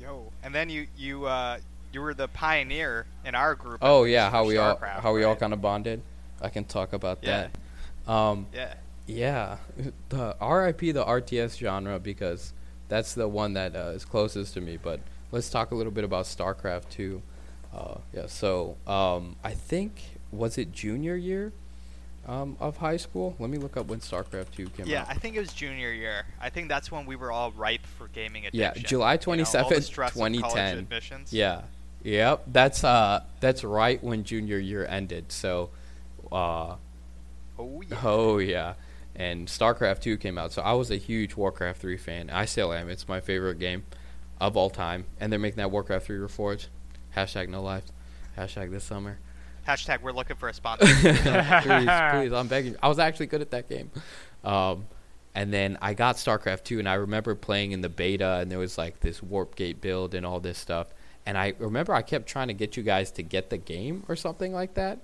[0.00, 0.32] Yo.
[0.42, 1.58] And then you you uh
[1.92, 3.78] you were the pioneer in our group.
[3.82, 5.40] Oh yeah, how for we all StarCraft, how we all right?
[5.40, 6.02] kind of bonded.
[6.40, 7.48] I can talk about Yeah.
[8.06, 8.12] that.
[8.12, 8.74] Um, Yeah.
[9.08, 9.56] Yeah,
[10.10, 12.52] the RIP the RTS genre because
[12.88, 14.76] that's the one that uh, is closest to me.
[14.80, 15.00] But
[15.32, 17.22] let's talk a little bit about StarCraft 2.
[17.74, 21.52] Uh, yeah, so um, I think was it junior year
[22.26, 23.34] um, of high school?
[23.38, 25.06] Let me look up when StarCraft 2 came Yeah, out.
[25.08, 26.24] Yeah, I think it was junior year.
[26.40, 28.60] I think that's when we were all ripe for gaming addiction.
[28.82, 28.88] Yeah.
[28.88, 30.78] July you know, all the 27th, stress of college 2010.
[30.78, 31.32] admissions.
[31.32, 31.62] Yeah.
[32.04, 32.44] Yep.
[32.48, 35.32] That's uh that's right when junior year ended.
[35.32, 35.70] So
[36.30, 36.76] uh
[37.58, 38.00] Oh yeah.
[38.04, 38.74] Oh yeah,
[39.18, 42.30] and StarCraft two came out, so I was a huge Warcraft three fan.
[42.30, 42.88] I still am.
[42.88, 43.84] It's my favorite game
[44.40, 46.68] of all time, and they're making that Warcraft three Reforged.
[47.16, 47.92] Hashtag no lives.
[48.38, 49.18] Hashtag this summer.
[49.66, 50.86] Hashtag we're looking for a sponsor.
[51.00, 52.76] please, please, I'm begging.
[52.80, 53.90] I was actually good at that game.
[54.44, 54.86] Um,
[55.34, 58.58] and then I got StarCraft 2, and I remember playing in the beta, and there
[58.58, 60.88] was like this Warp Gate build and all this stuff.
[61.26, 64.16] And I remember I kept trying to get you guys to get the game or
[64.16, 65.00] something like that.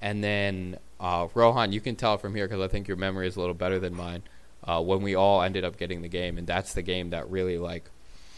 [0.00, 3.36] And then uh, Rohan, you can tell from here because I think your memory is
[3.36, 4.22] a little better than mine.
[4.62, 7.56] Uh, when we all ended up getting the game, and that's the game that really
[7.58, 7.90] like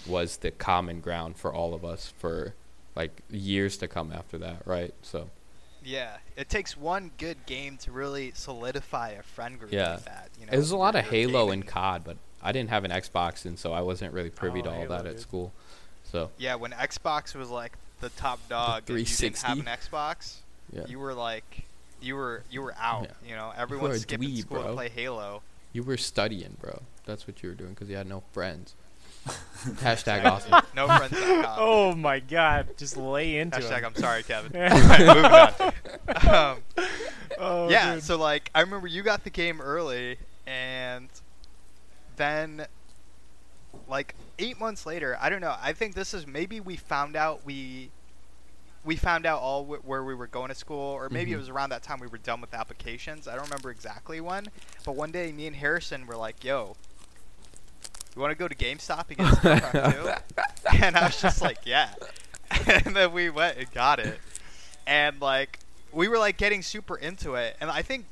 [0.06, 2.54] was the common ground for all of us for
[2.94, 4.94] like years to come after that, right?
[5.02, 5.28] So
[5.84, 9.94] yeah, it takes one good game to really solidify a friend group Yeah.
[9.94, 10.30] like that.
[10.38, 12.92] You know, There's a lot of Halo gaming- and COD, but I didn't have an
[12.92, 15.20] Xbox, and so I wasn't really privy Oh, to all Halo, that at dude.
[15.20, 15.52] school.
[16.04, 20.36] So Yeah, when Xbox was like the top dog, and you didn't have an Xbox,
[20.72, 21.64] yeah, you were like,
[22.02, 23.04] you were you were out.
[23.24, 23.30] Yeah.
[23.30, 24.68] You know, everyone a skipping dweeb, school bro.
[24.68, 25.42] to play Halo.
[25.72, 26.82] you were studying, bro.
[27.06, 28.74] That's what you were doing because you had no friends.
[29.64, 30.52] Hashtag awesome.
[30.74, 31.14] No friends.
[31.16, 33.84] Oh my god, just lay into Hashtag it.
[33.84, 34.52] I'm sorry, Kevin.
[34.60, 36.34] Alright, moving on.
[36.34, 36.58] Um,
[37.38, 38.02] Oh, yeah, dude.
[38.04, 41.08] so like I remember you got the game early, and
[42.16, 42.66] then
[43.88, 45.54] like eight months later, I don't know.
[45.60, 47.90] I think this is maybe we found out we
[48.84, 51.38] we found out all wh- where we were going to school, or maybe it Mhm.
[51.40, 53.28] was around that time we were done with applications.
[53.28, 54.46] I don't remember exactly when,
[54.84, 56.76] but one day me and Harrison were like, "Yo."
[58.14, 60.76] You want to go to GameStop and get 2?
[60.84, 61.94] and I was just like, yeah.
[62.66, 64.18] and then we went and got it.
[64.86, 65.60] And like
[65.92, 67.56] we were like getting super into it.
[67.60, 68.04] And I think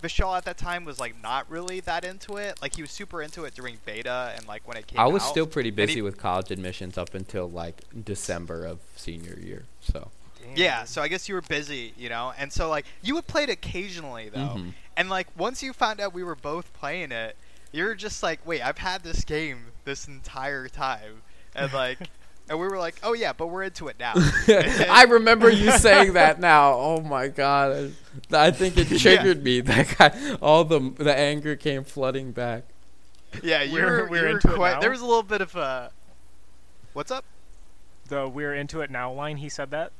[0.00, 2.62] Vishal at that time was like not really that into it.
[2.62, 5.24] Like he was super into it during beta and like when it came I was
[5.24, 5.30] out.
[5.30, 9.64] still pretty And he- busy with college admissions up until like December of senior year.
[9.80, 10.12] So
[10.58, 12.32] Yeah, so I guess you were busy, you know.
[12.38, 14.56] And so like you would play it occasionally though.
[14.56, 14.74] Mhm.
[14.96, 17.36] And like once you found out we were both playing it,
[17.72, 21.22] you're just like, "Wait, I've had this game this entire time."
[21.54, 21.98] And like
[22.48, 24.14] and we were like, "Oh yeah, but we're into it now."
[24.48, 26.72] I remember you saying that now.
[26.74, 27.92] Oh my god.
[28.32, 28.98] I think it Yeah.
[28.98, 29.60] triggered me.
[29.60, 32.64] That guy, all the the anger came flooding back.
[33.42, 34.80] Yeah, you We're- were, we're you were into it now?
[34.80, 35.90] There was a little bit of a.
[36.94, 37.24] What's up?
[38.08, 39.36] the "We're into it now" line.
[39.36, 39.92] He said that.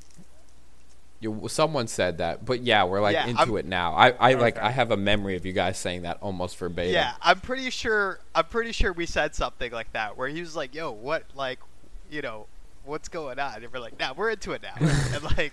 [1.21, 3.93] You, someone said that, but yeah, we're like Yeah, into I'm- it now.
[3.95, 6.93] I, I like I have a memory of you guys saying that almost verbatim.
[6.95, 8.21] Yeah, I'm pretty sure.
[8.37, 11.25] I'm pretty sure we said something like that, where he was like, "Yo, what?
[11.35, 11.59] Like,
[12.09, 12.47] you know,
[12.85, 15.53] what's going on?" And we're like, "Nah, we're into it now." and like,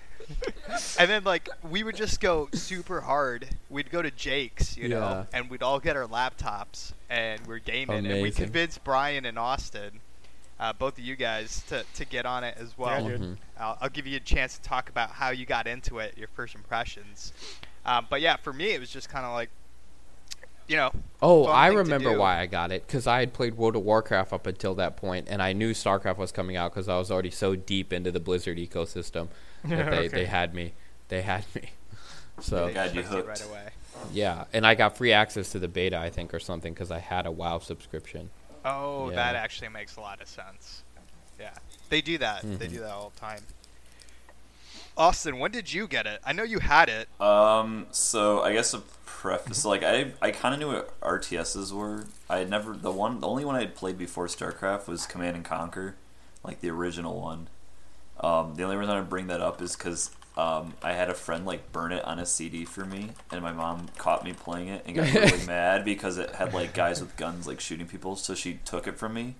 [0.99, 3.47] and then like we would just go super hard.
[3.71, 5.23] We'd go to Jake's, you know, Yeah.
[5.33, 8.45] and we'd all get our laptops and we're gaming, and we Amazing.
[8.45, 9.99] convinced Brian and Austin.
[10.59, 13.05] Uh, both of you guys to, to get on it as well.
[13.05, 13.19] dude.
[13.21, 13.37] Mhm.
[13.59, 16.29] I'll, I'll give you a chance to talk about how you got into it, your
[16.29, 17.33] first impressions.
[17.85, 19.49] Um, but yeah, for me, it was just kind of like,
[20.67, 20.91] you know,
[21.21, 24.47] Oh, I remember why I got it because I had played World of Warcraft up
[24.47, 27.55] until that point, and I knew StarCraft was coming out because I was already so
[27.55, 29.27] deep into the Blizzard ecosystem
[29.65, 30.07] that they, Okay.
[30.07, 30.73] they had me.
[31.09, 31.71] They had me.
[32.41, 33.27] So they got you hooked hooked.
[33.27, 33.69] right away.
[34.11, 36.99] yeah, and I got free access to the beta, I think, or something because I
[36.99, 38.29] had a WoW subscription.
[38.65, 39.15] Oh, Yeah.
[39.15, 40.83] that actually makes a lot of sense.
[41.39, 41.51] Yeah,
[41.89, 42.41] they do that.
[42.41, 42.71] They Mhm.
[42.71, 43.43] do that all the time.
[44.97, 46.21] Austin, when did you get it?
[46.25, 47.09] I know you had it.
[47.21, 52.05] Um, so I guess a preface, like I, I kind of knew what RTSs were.
[52.29, 55.35] I had never the one, the only one I had played before StarCraft was Command
[55.35, 55.95] and Conquer,
[56.43, 57.49] like the original one.
[58.21, 61.45] Um, the only reason I bring that up is because um, I had a friend
[61.45, 64.83] like burn it on a CD for me, and my mom caught me playing it
[64.85, 68.35] and got really mad because it had like guys with guns like shooting people, so
[68.35, 69.35] she took it from me.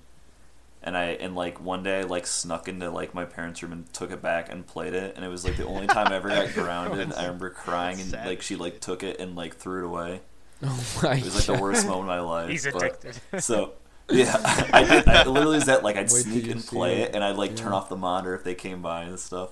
[0.81, 3.91] And I and like one day I like snuck into like my parents' room and
[3.91, 6.29] took it back and played it, and it was like the only time I ever
[6.29, 7.11] got grounded.
[7.13, 10.21] I remember crying and like she like took it and like threw it away.
[10.63, 12.49] Oh my It was like the worst moment of my life.
[12.49, 13.19] He's but- addicted.
[13.43, 13.73] so
[14.09, 14.35] yeah,
[14.71, 15.07] I did.
[15.07, 17.09] I literally is that like I'd Wait sneak and play it.
[17.09, 19.49] it, and I'd like turn off the monitor if they came by and stuff.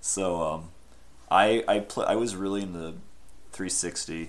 [0.00, 0.68] So um,
[1.30, 2.94] I I pl- I was really into
[3.52, 4.22] 360.
[4.22, 4.28] Uh,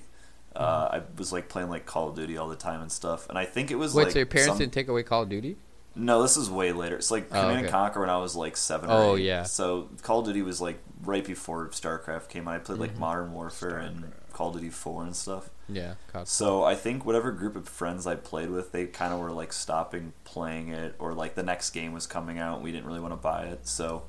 [0.89, 0.95] Mm-hmm.
[0.95, 3.45] I was like playing like Call of Duty all the time and stuff, and I
[3.45, 5.55] think it was Wait, like so your parents some- didn't take away Call of Duty?
[5.95, 6.95] no, this is way later.
[6.97, 7.71] It's like Oh, Command and okay.
[7.71, 8.89] Conquer when I was like seven.
[8.89, 9.23] Or Oh, eight.
[9.23, 9.43] yeah.
[9.43, 12.55] So Call of Duty was like right before StarCraft came out.
[12.55, 12.81] I played Mm-hmm.
[12.81, 15.49] like Modern Warfare and Call of Duty Four and stuff.
[15.69, 16.27] Yeah, COD.
[16.27, 19.53] So I think whatever group of friends I played with, they kind of were like
[19.53, 22.99] stopping playing it, or like the next game was coming out, and we didn't really
[22.99, 23.67] want to buy it.
[23.67, 24.03] So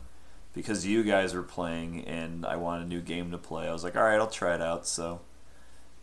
[0.54, 3.84] because you guys were playing and I wanted a new game to play, I was
[3.84, 4.86] like, all right, I'll try it out.
[4.86, 5.20] So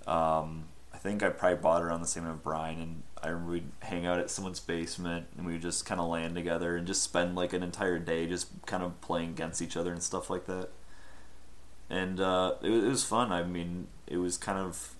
[0.08, 3.30] um, I think I probably bought it around the same time with Brian, and I
[3.30, 6.76] remember we'd hang out at someone's basement, and we would just kind of land together
[6.76, 10.02] and just spend like an entire day just kind of playing against each other and
[10.02, 10.70] stuff like that.
[11.90, 13.32] And uh, it, was, it was fun.
[13.32, 14.96] I mean, it was kind of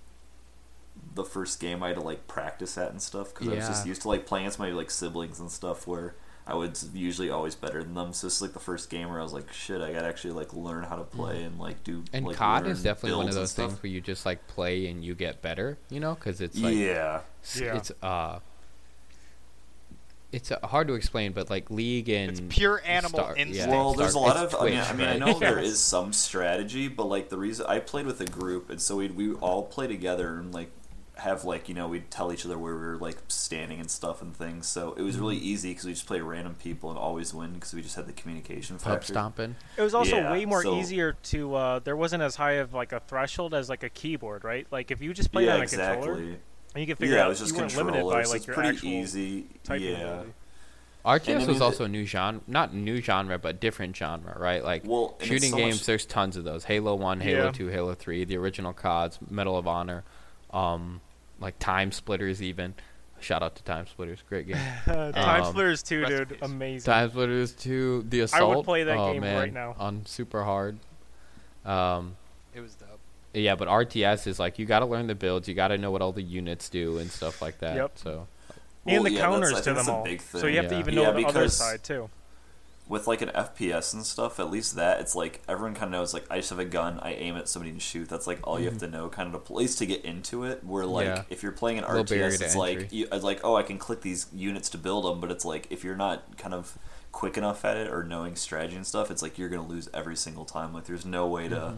[1.16, 3.88] the first game I had to like practice at and stuff because I was just
[3.88, 6.16] used to like playing against my like siblings and stuff where
[6.50, 8.12] I was usually always better than them.
[8.14, 10.34] So this is like the first game where I was like, shit, I gotta actually
[10.34, 12.04] like learn how to play and like do.
[12.12, 15.04] And like, COD is definitely one of those things where you just like play and
[15.04, 17.76] you get better, you know, because it's like yeah, s- Yeah.
[17.78, 18.40] it's uh
[20.32, 23.42] it's uh, hard to explain, but like League and It's pure animal Star- yeah.
[23.46, 23.72] instinct.
[23.72, 24.62] well, there's a lot it's of.
[24.62, 25.68] I mean, I mean, I know there Yes.
[25.74, 29.08] is some strategy, but like the reason I played with a group, and so we
[29.08, 30.70] we all play together and like
[31.20, 34.22] have like you know we'd tell each other where we were like standing and stuff
[34.22, 34.68] and things.
[34.68, 35.46] So it was really Mm-hmm.
[35.46, 38.14] easy because we just play random people and always win because we just had the
[38.14, 39.14] communication pub factor.
[39.14, 39.56] stomping.
[39.78, 41.56] It was also Yeah, way more so- easier to.
[41.56, 44.66] Uh, there wasn't as high of like a threshold as like a keyboard, right?
[44.72, 46.40] Like if you just played yeah, on a controller, exactly.
[46.76, 47.92] and you could figure Yeah, out it was just you weren't controller.
[48.04, 49.46] limited by so like it's your pretty actual easy.
[49.64, 49.98] typing Yeah.
[49.98, 50.34] ability.
[51.06, 54.36] RTS And I was mean, also a new genre, not new genre, but different genre,
[54.38, 54.62] right?
[54.64, 56.66] Like Well, and it's shooting so games, much- there's tons of those.
[56.66, 57.52] Halo One, Halo Yeah.
[57.52, 60.04] Two, Halo Three, the original CODs, Medal of Honor,
[60.52, 61.00] um,
[61.40, 62.74] like Time Splitters, even.
[63.22, 64.56] Shout out to Time Splitters, great game.
[64.86, 66.86] Time Um, Splitters 2, dude, amazing.
[66.86, 68.42] Time Splitters 2, The assault.
[68.42, 69.76] I would play that oh, game man, right now.
[69.78, 70.78] on super hard.
[71.66, 72.16] Um,
[72.56, 73.00] It was dope.
[73.34, 75.92] yeah, but RTS is like you got to learn the builds, you got to know
[75.92, 77.76] what all the units do and stuff like that.
[77.76, 77.92] Yep.
[77.96, 78.28] So
[78.86, 80.04] and the yeah, counters I to that's them a all.
[80.06, 81.04] big So you have to even Yeah.
[81.12, 82.10] know Yeah, the other side too.
[82.90, 86.14] With like an FPS and stuff, at least that it's like everyone kind of knows
[86.14, 88.10] like I just have a gun, I aim at somebody and shoot.
[88.10, 90.64] That's like all you have to know, kind of to place to get into it.
[90.64, 91.24] Where like Yeah.
[91.30, 92.98] if you're playing an RTS, it's like entry.
[92.98, 95.68] you, it's like oh I can click these units to build them, but it's like
[95.70, 96.78] if you're not kind of
[97.12, 100.16] quick enough at it or knowing strategy and stuff, it's like you're gonna lose every
[100.16, 100.74] single time.
[100.74, 101.76] Like there's no way to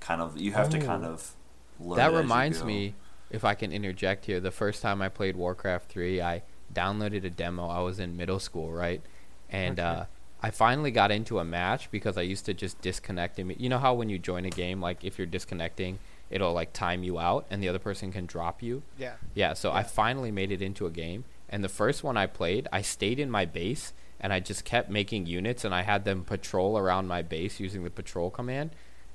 [0.00, 1.10] kind of you have to kind Oh.
[1.10, 1.32] of
[1.78, 2.94] learn that it as you reminds me,
[3.30, 6.42] if I can interject here, the first time I played Warcraft 3, I
[6.72, 7.68] downloaded a demo.
[7.68, 9.02] I was in middle school, right?
[9.50, 9.86] And Okay.
[9.88, 10.04] uh,
[10.46, 13.38] I finally got into a match because I used to just disconnect.
[13.38, 15.98] Imme- you know how when you join a game, like if you're disconnecting,
[16.30, 18.84] it'll like time you out and the other person can drop you?
[18.96, 19.14] Yeah.
[19.34, 21.24] Yeah, so I finally made it into a game.
[21.48, 24.88] And the first one I played, I stayed in my base and I just kept
[24.88, 28.70] making units and I had them patrol around my base using the patrol command.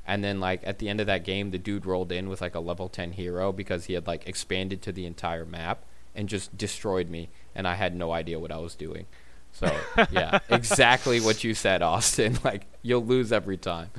[0.05, 2.55] And then like at the end of that game, the dude rolled in with like
[2.55, 6.57] a level 10 hero because he had like expanded to the entire map and just
[6.57, 9.05] destroyed me and I had no idea what I was doing.
[9.53, 9.75] So,
[10.11, 12.37] yeah, exactly what you said, Austin.
[12.43, 13.89] Like you'll lose every time.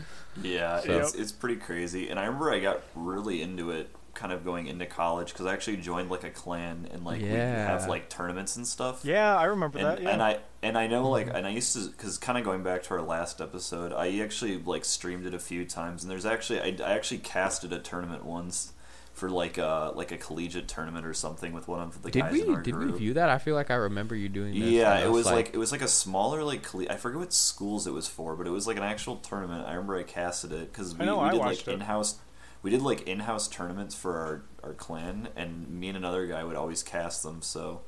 [0.42, 2.08] Yeah, So- it's it's pretty crazy.
[2.08, 5.52] And I remember I got really into it kind of going into college because I
[5.54, 9.04] actually joined like a clan and like we have like tournaments and stuff.
[9.04, 10.02] Yeah, I remember And, that.
[10.02, 10.10] Yeah.
[10.10, 11.36] and I and I know like mm-hmm.
[11.36, 14.58] and I used to because kind of going back to our last episode, I actually
[14.58, 18.24] like streamed it a few times and there's actually I, I actually casted a tournament
[18.24, 18.72] once
[19.22, 22.32] for like a like a collegiate tournament or something with one of the Did guys
[22.32, 22.98] we in our did we group.
[22.98, 23.28] view that?
[23.28, 24.68] I feel like I remember you doing this.
[24.68, 27.86] Yeah, it was like, it was like a smaller like colle- I forget what schools
[27.86, 29.64] it was for, but it was like an actual tournament.
[29.64, 32.18] I remember I casted it because we, we did like in house.
[32.62, 36.42] We did like in house tournaments for our our clan, and me and another guy
[36.42, 37.42] would always cast them.
[37.42, 37.82] So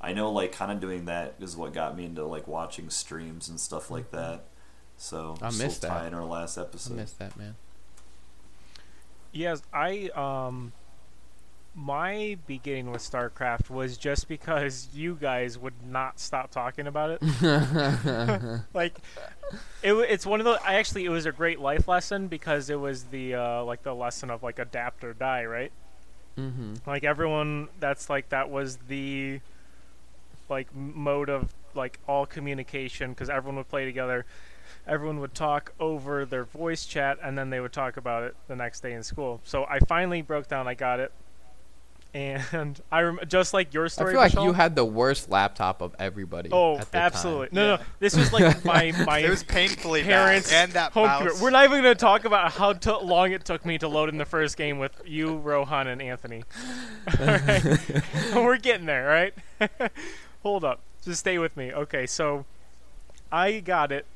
[0.00, 3.50] I know like kind of doing that is what got me into like watching streams
[3.50, 4.44] and stuff like that.
[4.96, 5.44] So Mm-hmm.
[5.44, 6.06] I missed we'll tie that.
[6.08, 6.94] in our last episode.
[6.94, 6.96] I episode.
[6.96, 7.56] missed that man.
[9.32, 10.72] Yes, I um
[11.78, 18.62] my beginning with StarCraft was just because you guys would not stop talking about it.
[18.74, 18.98] like
[19.82, 20.60] it, it's one of the.
[20.64, 23.94] I actually it was a great life lesson because it was the uh, like the
[23.94, 25.72] lesson of like adapt or die, right?
[26.38, 26.74] mm-hmm.
[26.86, 29.40] Like everyone that's like that was the
[30.48, 34.24] like mode of like all communication because everyone would play together.
[34.86, 38.56] Everyone would talk over their voice chat and then they would talk about it the
[38.56, 39.40] next day in school.
[39.44, 40.66] So I finally broke down.
[40.66, 41.12] I got it,
[42.14, 44.10] and I rem- just like your story.
[44.10, 44.30] I story.
[44.30, 46.48] feel like you had the worst laptop of everybody.
[46.52, 47.48] Oh, at the absolutely.
[47.48, 47.54] Time.
[47.54, 47.76] No, Yeah.
[47.76, 47.82] no.
[48.00, 51.18] This was like my my It was painfully parents' and that home mouse.
[51.22, 51.42] computer.
[51.42, 54.08] We're not even going to talk about how t- long it took me to load
[54.08, 56.44] in the first game with you, Rohan, and Anthony.
[57.20, 57.64] Alright.
[58.34, 59.34] We're getting there, right?
[60.42, 60.80] Hold up.
[61.04, 61.72] Just stay with me.
[61.72, 62.44] Okay, so
[63.32, 64.06] I got it,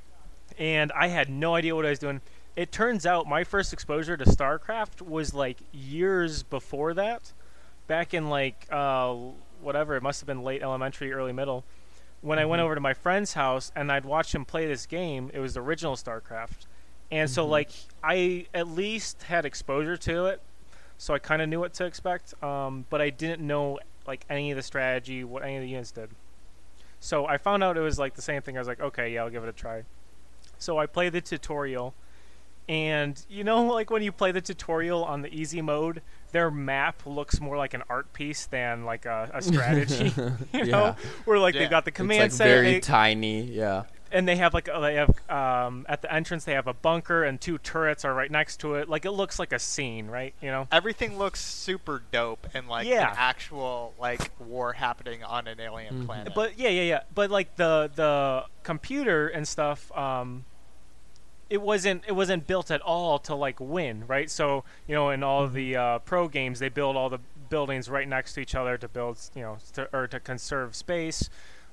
[0.58, 2.20] and I had no idea what I was doing.
[2.54, 7.32] It turns out my first exposure to StarCraft was like years before that,
[7.92, 9.14] back in like uh,
[9.60, 9.96] whatever.
[9.96, 11.62] It must have been late elementary, early middle.
[12.22, 15.30] When I went over to my friend's house and I'd watch him play this game,
[15.34, 16.64] it was the original StarCraft,
[17.10, 17.68] and so like
[18.02, 20.40] I at least had exposure to it,
[20.96, 22.32] so I kind of knew what to expect.
[22.42, 25.90] Um, but I didn't know like any of the strategy, what any of the units
[25.90, 26.08] did.
[26.98, 28.56] So I found out it was like the same thing.
[28.56, 29.82] I was like, okay, yeah, I'll give it a try.
[30.56, 31.92] So I played the tutorial,
[32.70, 36.00] and you know, like when you play the tutorial on the easy mode,
[36.32, 40.12] their map looks more like an art piece than like a, a strategy.
[40.52, 40.94] you know, Yeah.
[41.24, 41.60] where like Yeah.
[41.60, 43.42] they've got the command It's command like center, very they- tiny.
[43.42, 43.84] Yeah.
[44.14, 47.24] and they have like a- they have um, at the entrance they have a bunker
[47.24, 48.86] and two turrets are right next to it.
[48.88, 50.34] Like it looks like a scene, right?
[50.42, 50.68] You know.
[50.70, 53.10] Everything looks super dope and like Yeah.
[53.10, 56.06] an actual like war happening on an alien Mhm.
[56.06, 56.32] planet.
[56.34, 57.00] But yeah, yeah, yeah.
[57.14, 60.44] But like the the computer and stuff, um,
[61.52, 64.30] it wasn't it wasn't built at all to like win, right?
[64.30, 67.18] So you know, in all the uh, pro games, they build all the
[67.50, 71.28] buildings right next to each other to build, you know, to, or to conserve space.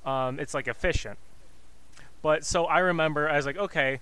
[0.06, 1.18] Um, it's like efficient.
[2.22, 4.02] But so I remember I was like, okay,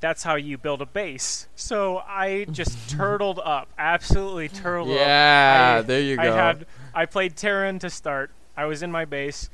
[0.00, 1.46] that's how you build a base.
[1.54, 4.96] So I just turtled up, absolutely turtled up.
[4.96, 6.22] Yeah, I- there you go.
[6.22, 8.30] I had I played Terran to start.
[8.56, 9.48] I was in my base,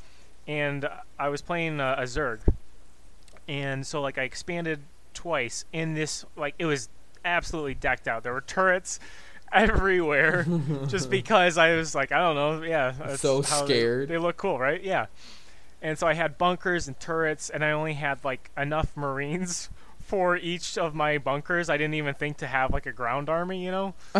[0.47, 0.89] and
[1.19, 2.41] I was playing uh, a Zerg,
[3.47, 4.81] and so like I expanded
[5.19, 6.89] twice in this like it was
[7.25, 8.23] absolutely decked out.
[8.23, 9.01] There were turrets
[9.53, 10.47] everywhere,
[10.87, 13.17] just because I was like I don't know, yeah.
[13.17, 14.09] So how they- scared.
[14.09, 14.81] They, look cool, right?
[14.81, 15.07] Yeah.
[15.83, 20.37] And so I had bunkers and turrets, and I only had like enough Marines for
[20.37, 21.69] each of my bunkers.
[21.69, 23.95] I didn't even think to have like a ground army, you know.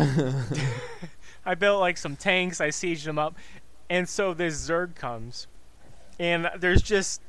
[1.47, 2.61] I built like some tanks.
[2.61, 3.37] I sieged them up,
[3.89, 5.47] And so this Zerg comes,
[6.19, 7.23] and there's just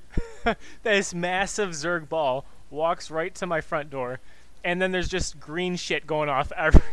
[0.82, 4.20] this massive Zerg ball walks right to my front door,
[4.64, 6.90] and then there's just green shit going off everywhere.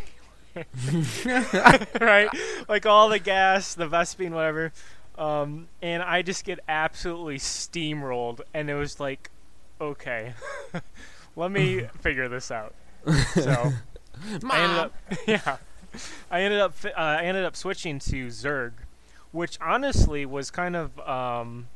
[2.01, 2.29] right?
[2.69, 4.73] Like all the gas, the Vespene, whatever.
[5.19, 9.31] Um, and I just get absolutely steamrolled, and it was like,
[9.81, 10.35] okay,
[11.37, 12.75] let me figure this out.
[13.35, 13.73] So
[14.51, 14.95] I ended up,
[15.27, 15.57] yeah,
[16.31, 18.73] I ended up, uh, I ended up switching to Zerg,
[19.33, 21.69] which honestly was kind of, um,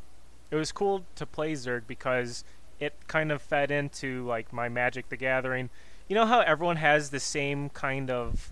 [0.51, 2.45] it was cool to play Zerg because
[2.81, 5.71] it kind of fed into like my Magic the Gathering.
[6.09, 8.51] You know how everyone has the same kind of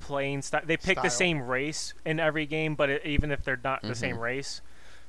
[0.00, 0.62] playing style?
[0.64, 3.94] They pick the same race in every game, but it, even if they're not the
[3.94, 4.60] same race.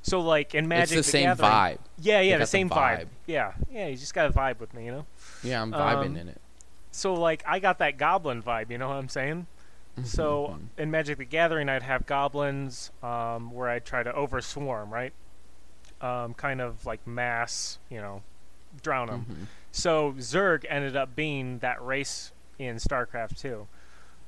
[0.02, 1.78] So like in Magic it's the same Gathering, vibe.
[1.98, 2.98] Yeah, yeah, the got the same vibe.
[3.00, 3.08] vibe.
[3.26, 5.06] Yeah, yeah, you just got a vibe with me, you know.
[5.42, 6.40] Yeah, I'm vibing Um, in it.
[6.92, 9.46] So like I got that goblin vibe, you know what I'm saying?
[10.04, 10.80] So Mhm.
[10.82, 15.12] in Magic the Gathering, I'd have goblins um, where I'd try to overswarm, right?
[16.00, 18.22] Um, kind of like mass, you know,
[18.82, 19.26] drown them.
[19.28, 19.46] Mhm.
[19.72, 23.66] So Zerg ended up being that race in StarCraft 2.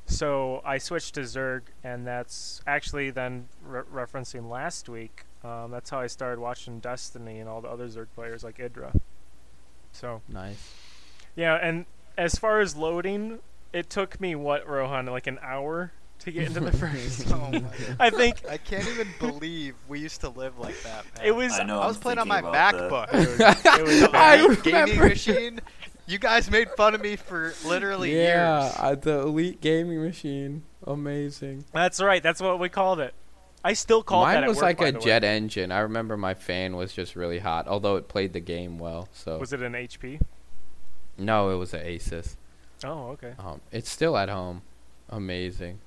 [0.07, 5.25] So I switched to Zerg, and that's actually then re- referencing last week.
[5.45, 8.99] Um, that's how I started watching Destiny and all the other Zerg players like Idra.
[9.93, 10.75] So Nice.
[11.37, 11.87] yeah, and
[12.18, 13.39] as far as loading,
[13.73, 17.31] it took me what Rohan like an hour to get into the first.
[17.33, 17.73] Oh my God.
[17.99, 21.05] I think I can't even believe we used to live like that.
[21.16, 21.27] Man.
[21.27, 21.59] it was.
[21.59, 21.81] I know.
[21.81, 22.55] I was I'm playing on my thinking
[22.87, 23.09] about.
[23.11, 23.12] MacBook.
[23.14, 24.16] It was, it was The.
[24.16, 25.61] I Elite gaming machine.
[26.07, 28.75] You guys made fun of me for literally yeah, years.
[28.79, 31.64] uh, the elite gaming machine, amazing.
[31.73, 32.21] That's right.
[32.23, 33.14] That's what we called it.
[33.62, 35.05] I still call it that Mine at was work, like by a the way.
[35.05, 35.71] jet engine.
[35.71, 39.09] I remember my fan was just really hot, although it played the game well.
[39.12, 40.21] So Was it an HP?
[41.18, 42.37] no, it was an Asus.
[42.83, 43.35] Oh, okay.
[43.39, 44.62] Um, it's still at home.
[45.11, 45.79] Amazing.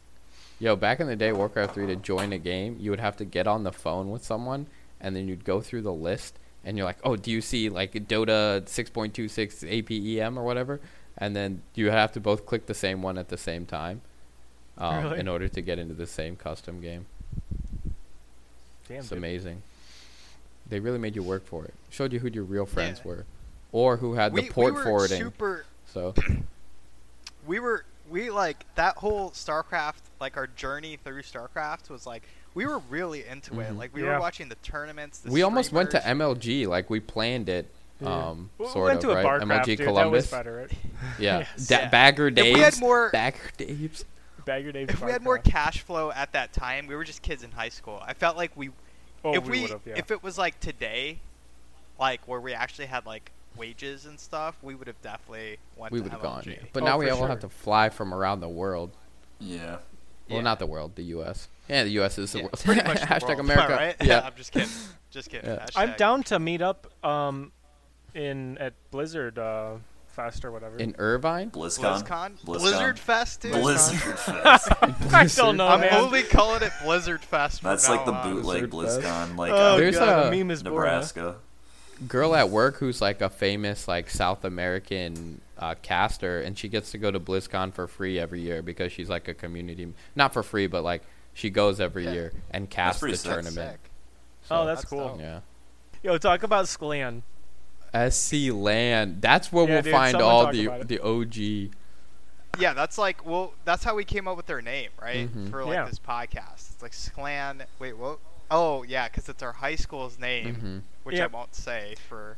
[0.64, 3.26] Yo, back in the day, Warcraft 3, to join a game, you would have to
[3.26, 4.66] get on the phone with someone,
[5.02, 7.92] and then you'd go through the list, and you're like, oh, do you see, like,
[7.92, 10.80] Dota 6.26 APEM or whatever?
[11.18, 14.00] And then you have to both click the same one at the same time
[14.78, 15.20] um, Really?
[15.20, 17.08] in order to get into the same custom game.
[18.88, 19.00] Damn.
[19.00, 19.18] It's dude.
[19.18, 19.64] amazing.
[20.70, 21.74] They really made you work for it.
[21.90, 23.10] Showed you who your real friends Yeah.
[23.10, 23.26] were.
[23.74, 25.20] Or who had we, the port we were forwarding.
[25.20, 25.66] super.
[25.88, 26.14] So,
[27.46, 32.24] We were we like that whole StarCraft like our journey through StarCraft was like
[32.54, 33.70] we were really into it.
[33.72, 33.78] Mhm.
[33.78, 34.10] Like we Yeah.
[34.10, 35.20] went watching the tournaments.
[35.20, 36.00] The we almost went to.
[36.00, 36.68] MLG.
[36.68, 37.68] Like, we planned it.
[38.00, 38.10] Yeah.
[38.30, 39.26] Um, We- we sort went of, to a right?
[39.26, 39.80] Barcraft, MLG dude.
[39.80, 40.32] That was Columbus.
[40.32, 40.72] better, right?
[41.20, 41.68] Yeah, Yes.
[41.68, 41.90] Da- Yeah.
[41.90, 44.04] Bagger If we had more Bagger Daves.
[44.46, 47.44] Bagger Dave's if we had more cash flow at that time, we were just kids
[47.44, 48.04] in high school.
[48.06, 48.70] I felt like we
[49.24, 49.94] oh, if we, we, would've, yeah.
[49.96, 51.18] if it was like today,
[52.00, 56.02] like where we actually had like wages and stuff, we would have definitely went We
[56.02, 56.44] would have gone.
[56.46, 56.56] Yeah.
[56.74, 57.28] But Oh, now we for all sure.
[57.28, 58.92] have to fly from around the world.
[59.40, 59.78] Yeah.
[60.30, 60.42] Well, Yeah.
[60.42, 61.50] not the world, the U.S.
[61.70, 62.18] Yeah, the U.S.
[62.18, 62.60] is the Yeah, world.
[62.64, 63.74] pretty much the Hashtag world, America.
[63.74, 63.96] right?
[64.02, 64.22] Yeah.
[64.26, 64.70] I'm just kidding.
[65.12, 65.50] Just kidding.
[65.50, 65.66] Yeah.
[65.76, 67.52] I'm down to meet up um,
[68.16, 69.74] in at Blizzard uh,
[70.08, 70.78] Fest or whatever.
[70.78, 71.52] In Irvine.
[71.52, 72.04] BlizzCon.
[72.04, 72.44] BlizzCon, BlizzCon.
[72.46, 73.52] Blizzard Fest, dude.
[73.54, 74.70] Blizzard Fest.
[74.82, 75.94] I don't know, I'm man.
[75.94, 77.62] only calling it Blizzard Fest.
[77.62, 78.34] from That's like the on.
[78.36, 79.32] bootleg Blizzard Fest.
[79.32, 81.34] BlizzCon, like oh uh, There's god, a- the meme is born, huh?
[82.04, 82.12] Nebraska.
[82.12, 86.92] girl at work who's like a famous like South American uh, caster, and she gets
[86.92, 90.44] to go to BlizzCon for free every year because she's like a community, not for
[90.44, 92.12] free, but like she goes every Yeah.
[92.14, 93.32] year and casts the sick.
[93.32, 93.80] tournament.
[93.82, 93.90] Sick.
[94.52, 95.08] Oh, that's That's cool.
[95.10, 95.20] dope.
[95.20, 95.40] Yeah.
[96.04, 97.22] Yo, talk about Sklan.
[97.94, 99.22] SC Land.
[99.22, 101.72] That's where Yeah, we'll dude, find all the the OG.
[102.60, 105.34] Yeah, that's like well, that's how we came up with their name, right?
[105.34, 105.50] Mhm.
[105.50, 105.86] For like Yeah.
[105.86, 107.62] this podcast, it's like Sklan.
[107.80, 108.20] Wait, what?
[108.56, 111.32] Oh yeah, because it's our high school's name, hmm which Yep.
[111.34, 112.38] I won't say for.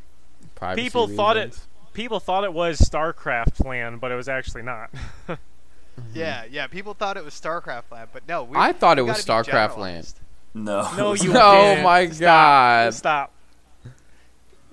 [0.55, 1.59] Privacy People thought it-
[1.93, 4.89] People thought it was StarCraft land, but it was actually not.
[5.27, 5.37] Mhm.
[6.13, 6.67] Yeah, yeah.
[6.67, 8.43] People thought it was StarCraft Land, but no.
[8.43, 10.13] We, I thought it was StarCraft Land.
[10.53, 10.81] No.
[10.97, 11.83] No, you Oh didn't.
[11.85, 12.19] my Stop.
[12.19, 12.93] God.
[12.93, 13.31] Stop.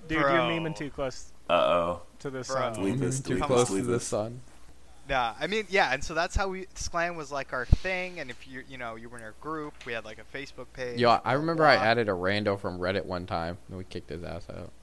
[0.09, 0.33] Dude, you're Bro.
[0.49, 2.03] memeing too close Uh oh.
[2.19, 2.43] to the Bro.
[2.43, 2.73] sun.
[2.75, 3.21] Delete this.
[3.21, 4.41] Too Delete close to the sun.
[5.09, 8.31] Nah, I mean, yeah, and so that's how we Sklan was like our thing, and
[8.31, 11.01] if you you know you were in our group, we had like a Facebook page.
[11.01, 14.23] Yeah, I remember I added a rando from Reddit one time, and we kicked his
[14.23, 14.71] ass out.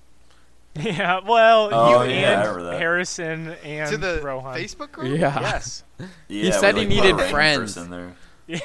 [0.79, 2.79] Yeah, well, Oh, you yeah, and remember that.
[2.79, 4.55] Harrison and to the Rohan.
[4.55, 5.19] Facebook group.
[5.19, 5.39] Yeah.
[5.39, 5.83] Yes.
[6.27, 7.75] Yeah, said we, he like, put needed friends.
[7.75, 8.15] person there.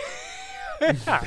[0.81, 1.25] yeah.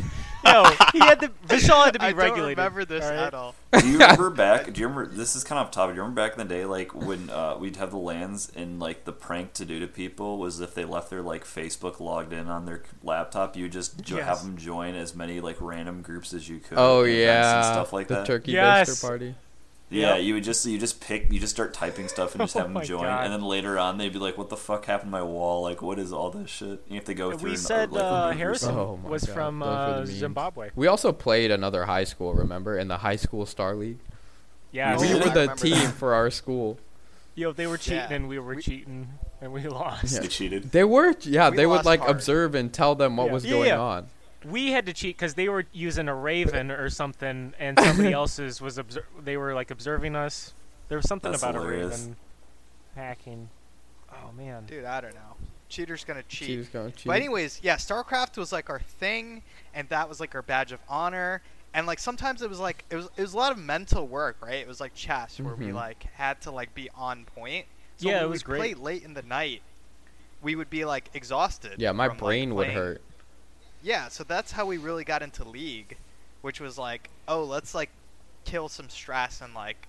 [0.51, 1.27] Yo, he had to.
[1.47, 3.19] Vishal had to be I don't remember this all right?
[3.19, 3.55] at all.
[3.79, 4.71] Do you remember back?
[4.73, 5.13] Do you remember?
[5.13, 5.93] This is kind of off topic.
[5.93, 8.79] Do you remember back in the day, like when uh, we'd have the lands and
[8.79, 12.33] like the prank to do to people was if they left their like Facebook logged
[12.33, 14.25] in on their laptop, you just jo- Yes.
[14.25, 16.77] have them join as many like random groups as you could.
[16.77, 18.25] Oh yeah, and stuff like the that.
[18.25, 18.89] turkey Yes.
[18.89, 19.35] baster party.
[19.89, 20.23] Yeah, Yep.
[20.25, 22.67] you would just you just pick you just start typing stuff and just Oh have
[22.67, 23.23] them my join, God.
[23.23, 25.61] and then later on they'd be like, "What the fuck happened to my wall?
[25.61, 27.45] Like, what is all this shit?" You have to go through.
[27.51, 28.75] we and, said like, uh, remove or Harrison.
[28.75, 30.09] Oh was God, from those were the uh, memes.
[30.09, 30.69] Zimbabwe.
[30.75, 33.99] We also played another high school, remember, in the high school star league.
[34.73, 35.93] Yeah, We we were the team that.
[35.93, 36.77] for our school.
[37.35, 38.13] Yo, they were cheating Yeah.
[38.13, 39.07] and we were We- cheating
[39.39, 40.19] and we lost.
[40.21, 40.71] They cheated.
[40.73, 42.11] They were, yeah, We they would like hard.
[42.11, 43.31] observe and tell them what Yeah.
[43.33, 43.79] was Yeah, going yeah.
[43.79, 44.07] on.
[44.49, 48.61] We had to cheat because they were using a Raven or something, and somebody else's
[48.61, 50.53] was obser- they were like observing us.
[50.89, 51.85] There was something That's about hilarious.
[51.85, 52.15] a Raven
[52.95, 53.49] hacking.
[54.11, 54.65] Oh man.
[54.65, 55.35] Dude, I don't know.
[55.69, 56.47] Cheater's gonna cheat.
[56.47, 57.07] She was going to cheat.
[57.07, 59.43] But anyways, yeah, StarCraft was like our thing,
[59.73, 61.41] and that was like our badge of honor.
[61.73, 64.37] And like sometimes it was like it was it was a lot of mental work,
[64.41, 64.55] right?
[64.55, 65.73] It was like chess where we Mhm.
[65.73, 67.65] like had to like be on point.
[67.97, 68.59] So Yeah, when it we was would great.
[68.59, 69.61] Play late in the night,
[70.41, 71.73] we would be like exhausted.
[71.79, 73.01] yeah, my from, like, brain would hurt.
[73.83, 75.97] Yeah, so that's how we really got into League,
[76.41, 77.89] which was like, oh, let's like
[78.45, 79.87] kill some stress and like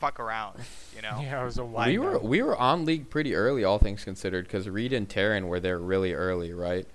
[0.00, 0.58] fuck around,
[0.94, 1.18] you know?
[1.22, 1.88] Yeah, it was a Like, wide.
[1.92, 5.46] we were we were on league pretty early, all things considered, because Reed and Taryn
[5.48, 6.86] were there really early, right?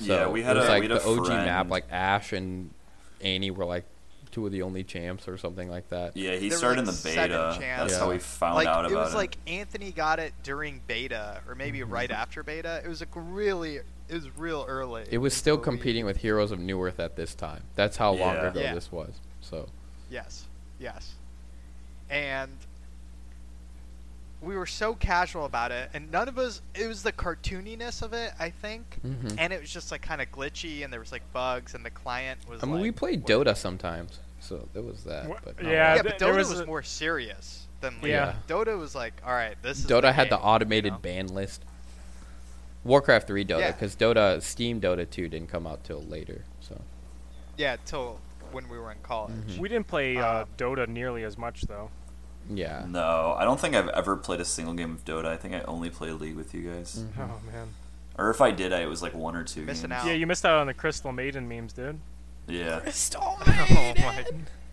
[0.00, 1.86] So Yeah, we had it was a- like we had the a OG map, like
[1.90, 2.70] Ashe and
[3.20, 3.84] Annie were like
[4.30, 6.14] two of the only champs or something like that.
[6.16, 7.56] Yeah, he There started like, in the beta.
[7.58, 7.90] channels.
[7.90, 8.12] That's how Yeah.
[8.14, 11.54] we found like out about it about was like Anthony got it during beta or
[11.54, 11.90] maybe Mhm.
[11.90, 12.82] right after beta.
[12.84, 15.04] It was like really it was real early.
[15.10, 15.78] It was still into the league.
[15.80, 17.62] competing with Heroes of Newerth at this time.
[17.74, 18.48] That's how long Yeah.
[18.50, 18.74] ago Yeah.
[18.74, 19.12] this was.
[19.40, 19.68] So
[20.10, 20.46] Yes,
[20.78, 21.14] yes,
[22.08, 22.50] and
[24.40, 26.62] we were so casual about it, and none of us.
[26.74, 29.34] It was the cartooniness of it, I think, Mhm.
[29.36, 31.90] and it was just like kind of glitchy, and there was like bugs, and the
[31.90, 32.62] client was.
[32.62, 35.28] I mean, like, we played what- Dota sometimes, so there was that.
[35.28, 35.74] Wha- But not yeah, really.
[35.74, 38.12] Yeah, th- but there Dota was was, a- more serious than League.
[38.12, 38.34] Yeah.
[38.46, 40.98] Dota was like, all right, this is Dota had the game, automated you know?
[40.98, 41.64] ban list.
[42.88, 43.72] Warcraft 3 Dota, Yeah.
[43.72, 46.44] because Dota Steam Dota 2 didn't come out till later.
[46.60, 46.80] So
[47.56, 48.18] Yeah, till
[48.50, 49.34] when we were in college.
[49.46, 49.58] Mhm.
[49.58, 51.90] We didn't play uh, Uh, Dota nearly as much though.
[52.48, 52.84] yeah.
[52.88, 55.26] No, I don't think I've ever played a single game of Dota.
[55.26, 57.04] I think I only played League with you guys.
[57.16, 57.30] Mhm.
[57.30, 57.74] Oh man.
[58.16, 60.00] Or if I did, I, it was like one or two Missing games.
[60.02, 60.06] out.
[60.08, 62.00] Yeah, you missed out on the Crystal Maiden memes, dude.
[62.48, 62.80] Yeah.
[63.20, 64.24] oh my.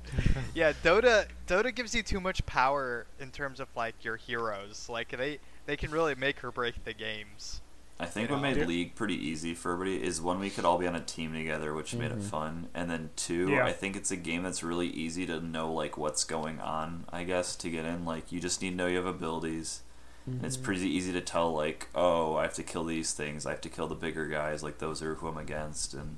[0.55, 4.87] yeah, Dota Dota gives you too much power in terms of like your heroes.
[4.89, 7.61] Like they they can really make or break the games.
[7.97, 10.85] I think what made League pretty easy for everybody is one, we could all be
[10.87, 12.23] on a team together, which made it Mhm.
[12.29, 13.65] fun, and then two, Yeah.
[13.65, 17.05] I think it's a game that's really easy to know like what's going on.
[17.09, 19.81] I guess to get in, like you just need to know you have abilities.
[20.25, 20.45] And Mm-hmm.
[20.45, 23.45] it's pretty easy to tell, like, oh, I have to kill these things.
[23.45, 24.61] I have to kill the bigger guys.
[24.63, 26.17] Like those are who I'm against, and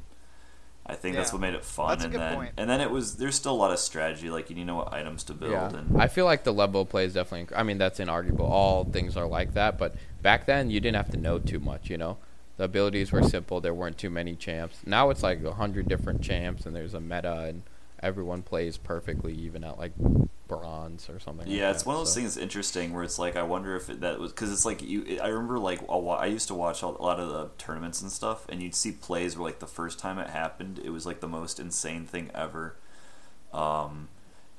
[0.90, 1.90] I think that's what made it fun.
[1.90, 2.52] That's a and good then, point.
[2.58, 4.30] and then it was there's still a lot of strategy.
[4.30, 5.52] Like you need to know what items to build.
[5.52, 7.56] Yeah, And I feel like the level of play is definitely.
[7.56, 8.50] I mean, that's inarguable.
[8.50, 11.90] All things are like that, but back then you didn't have to know too much.
[11.90, 12.18] You know,
[12.56, 13.60] the abilities were simple.
[13.60, 14.80] There weren't too many champs.
[14.86, 17.64] Now it's like a hundred different champs, and there's a meta, and
[18.02, 19.94] everyone plays perfectly, even at like
[20.48, 21.48] bronze or something.
[21.48, 22.20] Yeah, like it's that, one of those so.
[22.20, 24.82] things that's interesting where it's like I wonder if it, that was because it's like
[24.82, 25.20] you.
[25.22, 28.46] I remember like a I used to watch a lot of the tournaments and stuff,
[28.50, 31.28] and you'd see plays where like the first time it happened, it was like the
[31.28, 32.76] most insane thing ever.
[33.54, 34.10] Um,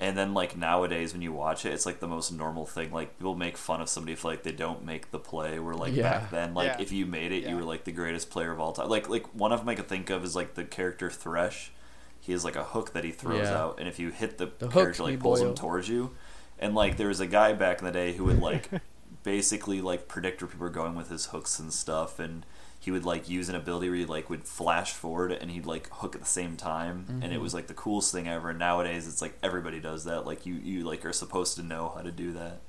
[0.00, 2.92] and then like nowadays when you watch it, it's like the most normal thing.
[2.92, 5.58] Like people make fun of somebody if like they don't make the play.
[5.58, 6.02] Where like Yeah.
[6.20, 6.80] back then, like Yeah.
[6.82, 7.50] if you made it, Yeah.
[7.50, 8.88] you were like the greatest player of all time.
[8.88, 11.72] Like like one of them I could think of is like the character Thresh.
[12.20, 13.58] He has like a hook that he throws Yeah.
[13.62, 16.14] out, and if you hit the, The character, me like pulls him towards you,
[16.58, 18.68] and like there was a guy back in the day who would like
[19.22, 22.44] basically like predict where people were going with his hooks and stuff, and
[22.80, 25.88] he would like use an ability where he like would flash forward and he'd like
[25.90, 27.42] hook at the same time, and it Mhm.
[27.42, 28.50] was like the coolest thing ever.
[28.50, 30.26] And nowadays it's like everybody does that.
[30.26, 32.60] Like you you like are supposed to know how to do that.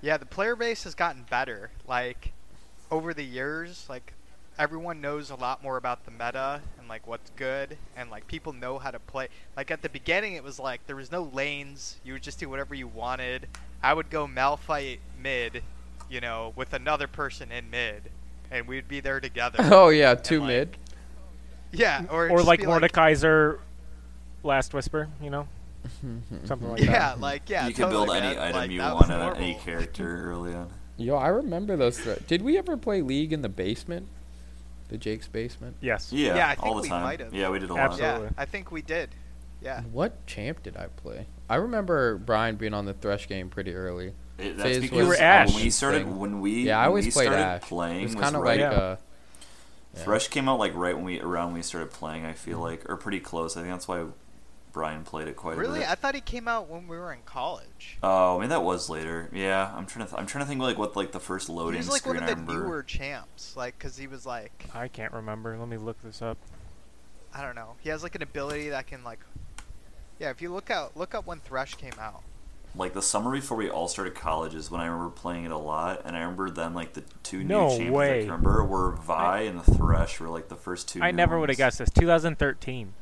[0.00, 1.70] Yeah, the player base has gotten better.
[1.86, 2.32] Like
[2.90, 4.14] over the years, like
[4.58, 8.52] everyone knows a lot more about the meta and like what's good and like people
[8.52, 9.28] know how to play.
[9.56, 11.96] Like at the beginning it was like there was no lanes.
[12.04, 13.48] You would just do whatever you wanted.
[13.82, 15.62] I would go Malphite mid,
[16.10, 18.10] you know, with another person in mid
[18.50, 19.58] and we'd be there together.
[19.72, 20.76] Oh yeah, two like, mid.
[21.72, 23.58] yeah, or Or like be Mordekaiser,
[24.42, 25.48] Last Whisper, you know,
[26.44, 26.86] something like that.
[26.90, 28.44] yeah, like yeah, you can build totally, any man.
[28.44, 30.68] item Like, you that want was on any character early on.
[30.98, 31.98] Yo, I remember those.
[31.98, 34.06] Thre- Did we ever play League in the basement?
[34.92, 35.76] The Jake's basement.
[35.80, 36.12] Yes.
[36.12, 37.02] Yeah, Yeah, I think all the we time.
[37.02, 37.32] might have.
[37.32, 37.80] Yeah, we did a lot.
[37.92, 38.24] Absolutely.
[38.26, 39.08] Yeah, I think we did.
[39.62, 39.80] Yeah.
[39.90, 41.26] What champ did I play?
[41.48, 44.08] I remember Brian being on the Thresh game pretty early.
[44.38, 45.54] It, Fizz that's was because You were Ashe.
[45.54, 46.18] when we started thing.
[46.18, 47.62] when we Yeah, I when always we played started Ashe.
[47.62, 48.76] playing It's was kind of right like Yeah.
[48.78, 48.96] uh,
[49.96, 50.02] yeah.
[50.02, 52.26] Thresh came out like right when we around when we started playing.
[52.26, 52.62] I feel Mhm.
[52.62, 53.56] like, or pretty close.
[53.56, 54.04] I think that's why
[54.72, 55.60] Brian played it quite a bit.
[55.68, 55.84] Really?
[55.84, 57.98] I thought he came out when we were in college.
[58.02, 59.28] Oh, I mean that was later.
[59.32, 60.10] Yeah, I'm trying to.
[60.10, 62.14] Th- I'm trying to think like what like the first He loading was like screen
[62.16, 62.64] one of I the remember.
[62.66, 65.56] newer champs, like because he was like I can't remember.
[65.58, 66.38] Let me look this up.
[67.34, 67.74] I don't know.
[67.80, 69.20] He has like an ability that can like,
[70.18, 72.22] Yeah, if you look out, look up when Thresh came out.
[72.74, 75.58] Like the summer before we all started college is when I remember playing it a
[75.58, 78.20] lot, and I remember then like the two No new champions I way.
[78.22, 81.02] can remember were Vi and the Thresh were like the first two.
[81.02, 81.90] I new never would have guessed this.
[81.90, 82.94] 2013.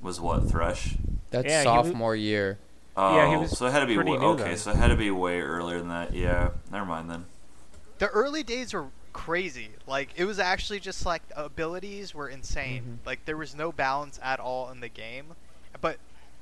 [0.00, 0.96] Was what Thresh?
[1.30, 2.58] That's Yeah, he was- sophomore year.
[2.96, 4.42] Oh, Yeah, he was so it had to be way, new okay.
[4.44, 4.56] then.
[4.56, 6.12] So it had to be way earlier than that.
[6.14, 7.26] Yeah, never mind then.
[7.98, 9.70] The early days were crazy.
[9.86, 13.00] Like it was actually just like abilities were insane.
[13.02, 13.06] Mhm.
[13.06, 15.34] Like there was no balance at all in the game.
[15.80, 15.98] But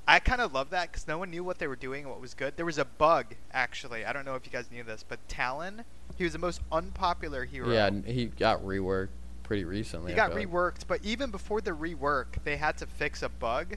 [0.08, 2.20] I kind of love that because no one knew what they were doing and what
[2.20, 2.56] was good.
[2.56, 4.04] There was a bug actually.
[4.06, 5.84] I don't know if you guys knew this, but Talon,
[6.16, 7.70] he was the most unpopular hero.
[7.72, 9.08] Yeah, and he got reworked
[9.46, 10.12] pretty recently.
[10.12, 13.28] He I got feel reworked, but even before the rework, they had to fix a
[13.28, 13.76] bug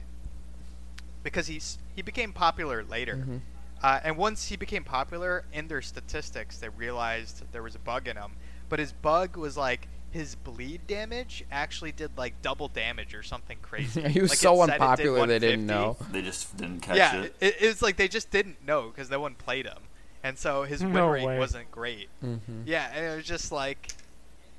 [1.22, 3.16] because he's he became popular later.
[3.16, 3.40] Mhm.
[3.82, 8.06] Uh, and once he became popular, in their statistics, they realized there was a bug
[8.08, 8.32] in him.
[8.68, 13.56] But his bug was like his bleed damage actually did like double damage or something
[13.62, 14.02] crazy.
[14.08, 15.96] he was Like, so said did unpopular they didn't know.
[16.10, 17.34] They just didn't catch Yeah, it.
[17.40, 19.78] it, it was like they just didn't know because no one played him,
[20.24, 21.38] and so his win No rate way.
[21.38, 22.08] wasn't great.
[22.24, 22.62] Mm-hmm.
[22.66, 23.92] Yeah, and it was just like,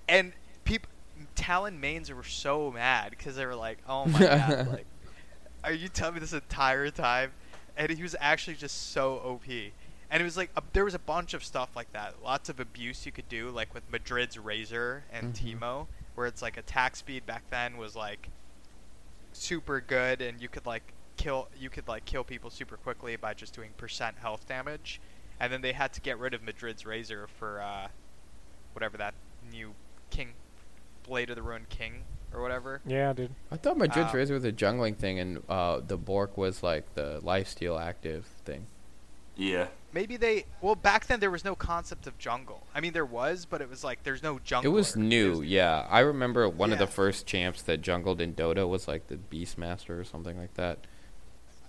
[0.10, 0.41] and people,
[1.42, 4.86] Talon mains were so mad because they were like, "Oh my god, like,
[5.64, 7.32] are you telling me this entire time?"
[7.76, 9.48] And he was actually just so OP.
[10.10, 12.60] And it was like a, there was a bunch of stuff like that, lots of
[12.60, 15.58] abuse you could do, like with Madred's Razor and Mhm.
[15.60, 18.30] Teemo, where it's like attack speed back then was like
[19.34, 23.34] super good, and you could like kill you could like kill people super quickly by
[23.34, 25.00] just doing percent health damage.
[25.40, 27.88] And then they had to get rid of Madred's Razor for uh,
[28.74, 29.16] whatever that
[29.52, 29.74] new
[30.12, 30.34] King
[31.12, 32.04] Blade of the Ruined King
[32.34, 32.80] or whatever.
[32.86, 33.36] Yeah, dude.
[33.52, 36.96] I thought Madred's Um, Razor was a jungling thing, and uh, the Bork was like
[36.96, 38.68] the lifesteal active thing.
[39.36, 39.68] Yeah.
[39.92, 42.66] Maybe they well back then there was no concept of jungle.
[42.74, 44.72] I mean there was, but it was like there's no jungle.
[44.72, 45.86] It was new, yeah.
[45.90, 50.00] I remember one of the first champs that jungled in Dota was like the Beastmaster
[50.00, 50.80] or something like that.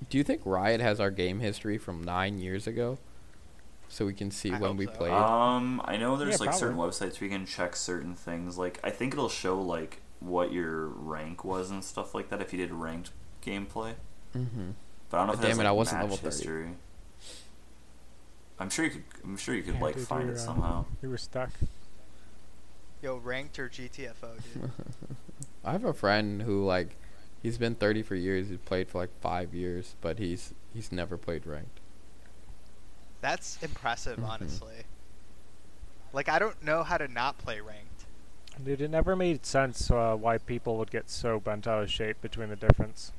[0.09, 2.99] Do you think Riot has our game history from nine years ago?
[3.93, 4.93] So we can see I when we so.
[4.93, 5.12] played.
[5.12, 8.57] Um, I know there's Yeah, like certain websites where you can check certain things.
[8.57, 12.55] Like I think it'll show like what your rank was and stuff like that if
[12.55, 13.11] you did ranked
[13.45, 13.97] gameplay.
[14.34, 14.70] mm-hmm.
[15.11, 16.26] But I don't know if Damn it has, it, like, I wasn't match level 30.
[16.26, 16.68] history.
[18.59, 19.05] I'm sure you could.
[19.24, 20.86] I'm sure you could Yeah, like dude, find you're, it uh, somehow.
[21.03, 21.51] You were stuck.
[23.03, 24.70] Yo, ranked or GTFO, dude.
[25.66, 26.97] I have a friend who like
[27.43, 28.49] he's been 30 for years.
[28.49, 31.82] He's played for like five years, but he's he's never played ranked.
[33.23, 34.29] That's impressive, Mhm.
[34.29, 34.85] honestly.
[36.12, 38.05] Like I don't know how to not play ranked.
[38.62, 42.20] Dude, it never made sense uh, why people would get so bent out of shape
[42.20, 43.12] between the difference.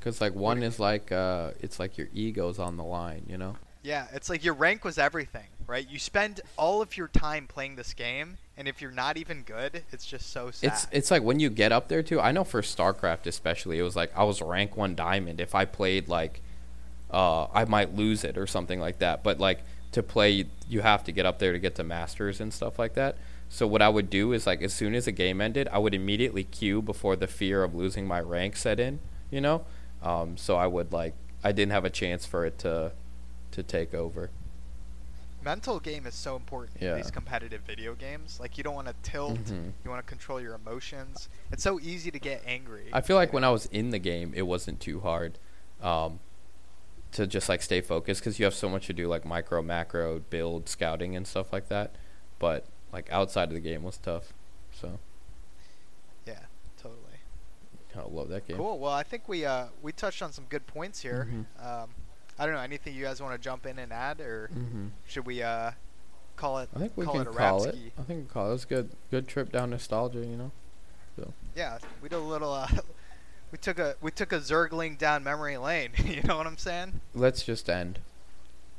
[0.00, 3.56] Cause like one is like uh, it's like your ego's on the line, you know.
[3.82, 5.88] Yeah, it's like your rank was everything, right?
[5.88, 9.82] You spend all of your time playing this game, and if you're not even good,
[9.90, 10.72] it's just so sad.
[10.72, 12.20] It's it's like when you get up there too.
[12.20, 15.40] I know for StarCraft especially, it was like I was rank one diamond.
[15.40, 16.40] If I played like,
[17.10, 19.22] uh, I might lose it or something like that.
[19.22, 19.60] But like
[19.92, 22.94] to play, you have to get up there to get to masters and stuff like
[22.94, 23.16] that.
[23.48, 25.94] So what I would do is like as soon as a game ended, I would
[25.94, 28.98] immediately queue before the fear of losing my rank set in.
[29.30, 29.64] You know,
[30.02, 32.92] um, so I would like I didn't have a chance for it to
[33.52, 34.30] to take over.
[35.42, 36.90] mental game is so important Yeah.
[36.90, 38.40] in these competitive video games.
[38.40, 39.72] Like you don't want to tilt, Mhm.
[39.84, 41.28] you want to control your emotions.
[41.52, 42.88] It's so easy to get angry.
[42.92, 45.38] I feel like when I was in the game, it wasn't too hard
[45.80, 46.18] um,
[47.16, 50.20] to just like stay focused because you have so much to do, like micro, macro,
[50.30, 51.94] build, scouting, and stuff like that.
[52.38, 54.32] But like outside of the game was tough.
[54.72, 54.98] So
[56.26, 56.40] yeah,
[56.80, 57.00] totally.
[57.96, 58.58] I love that game.
[58.58, 58.78] Cool.
[58.78, 61.28] Well, I think we uh we touched on some good points here.
[61.30, 61.64] Mhm.
[61.64, 61.90] Um,
[62.38, 65.24] I don't know anything you guys want to jump in and add, or hmm should
[65.26, 65.70] we uh
[66.36, 66.68] call it?
[66.76, 67.74] I think we call can it a call it.
[67.98, 68.54] I think we call it.
[68.54, 70.18] It's a good, good trip down nostalgia.
[70.18, 70.52] You know.
[71.56, 72.52] Yeah, we did a little.
[72.52, 72.68] Uh,
[73.52, 75.90] we took a we took a zergling down memory lane.
[76.04, 77.00] you know what I'm saying?
[77.14, 77.98] Let's just end.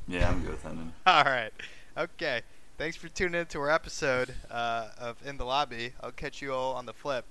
[0.08, 0.94] Yeah, I'm good with ending.
[1.06, 1.52] All right.
[1.98, 2.42] Okay.
[2.78, 5.94] Thanks for tuning in to our episode uh, of In the Lobby.
[6.00, 7.26] I'll catch you all on the flip.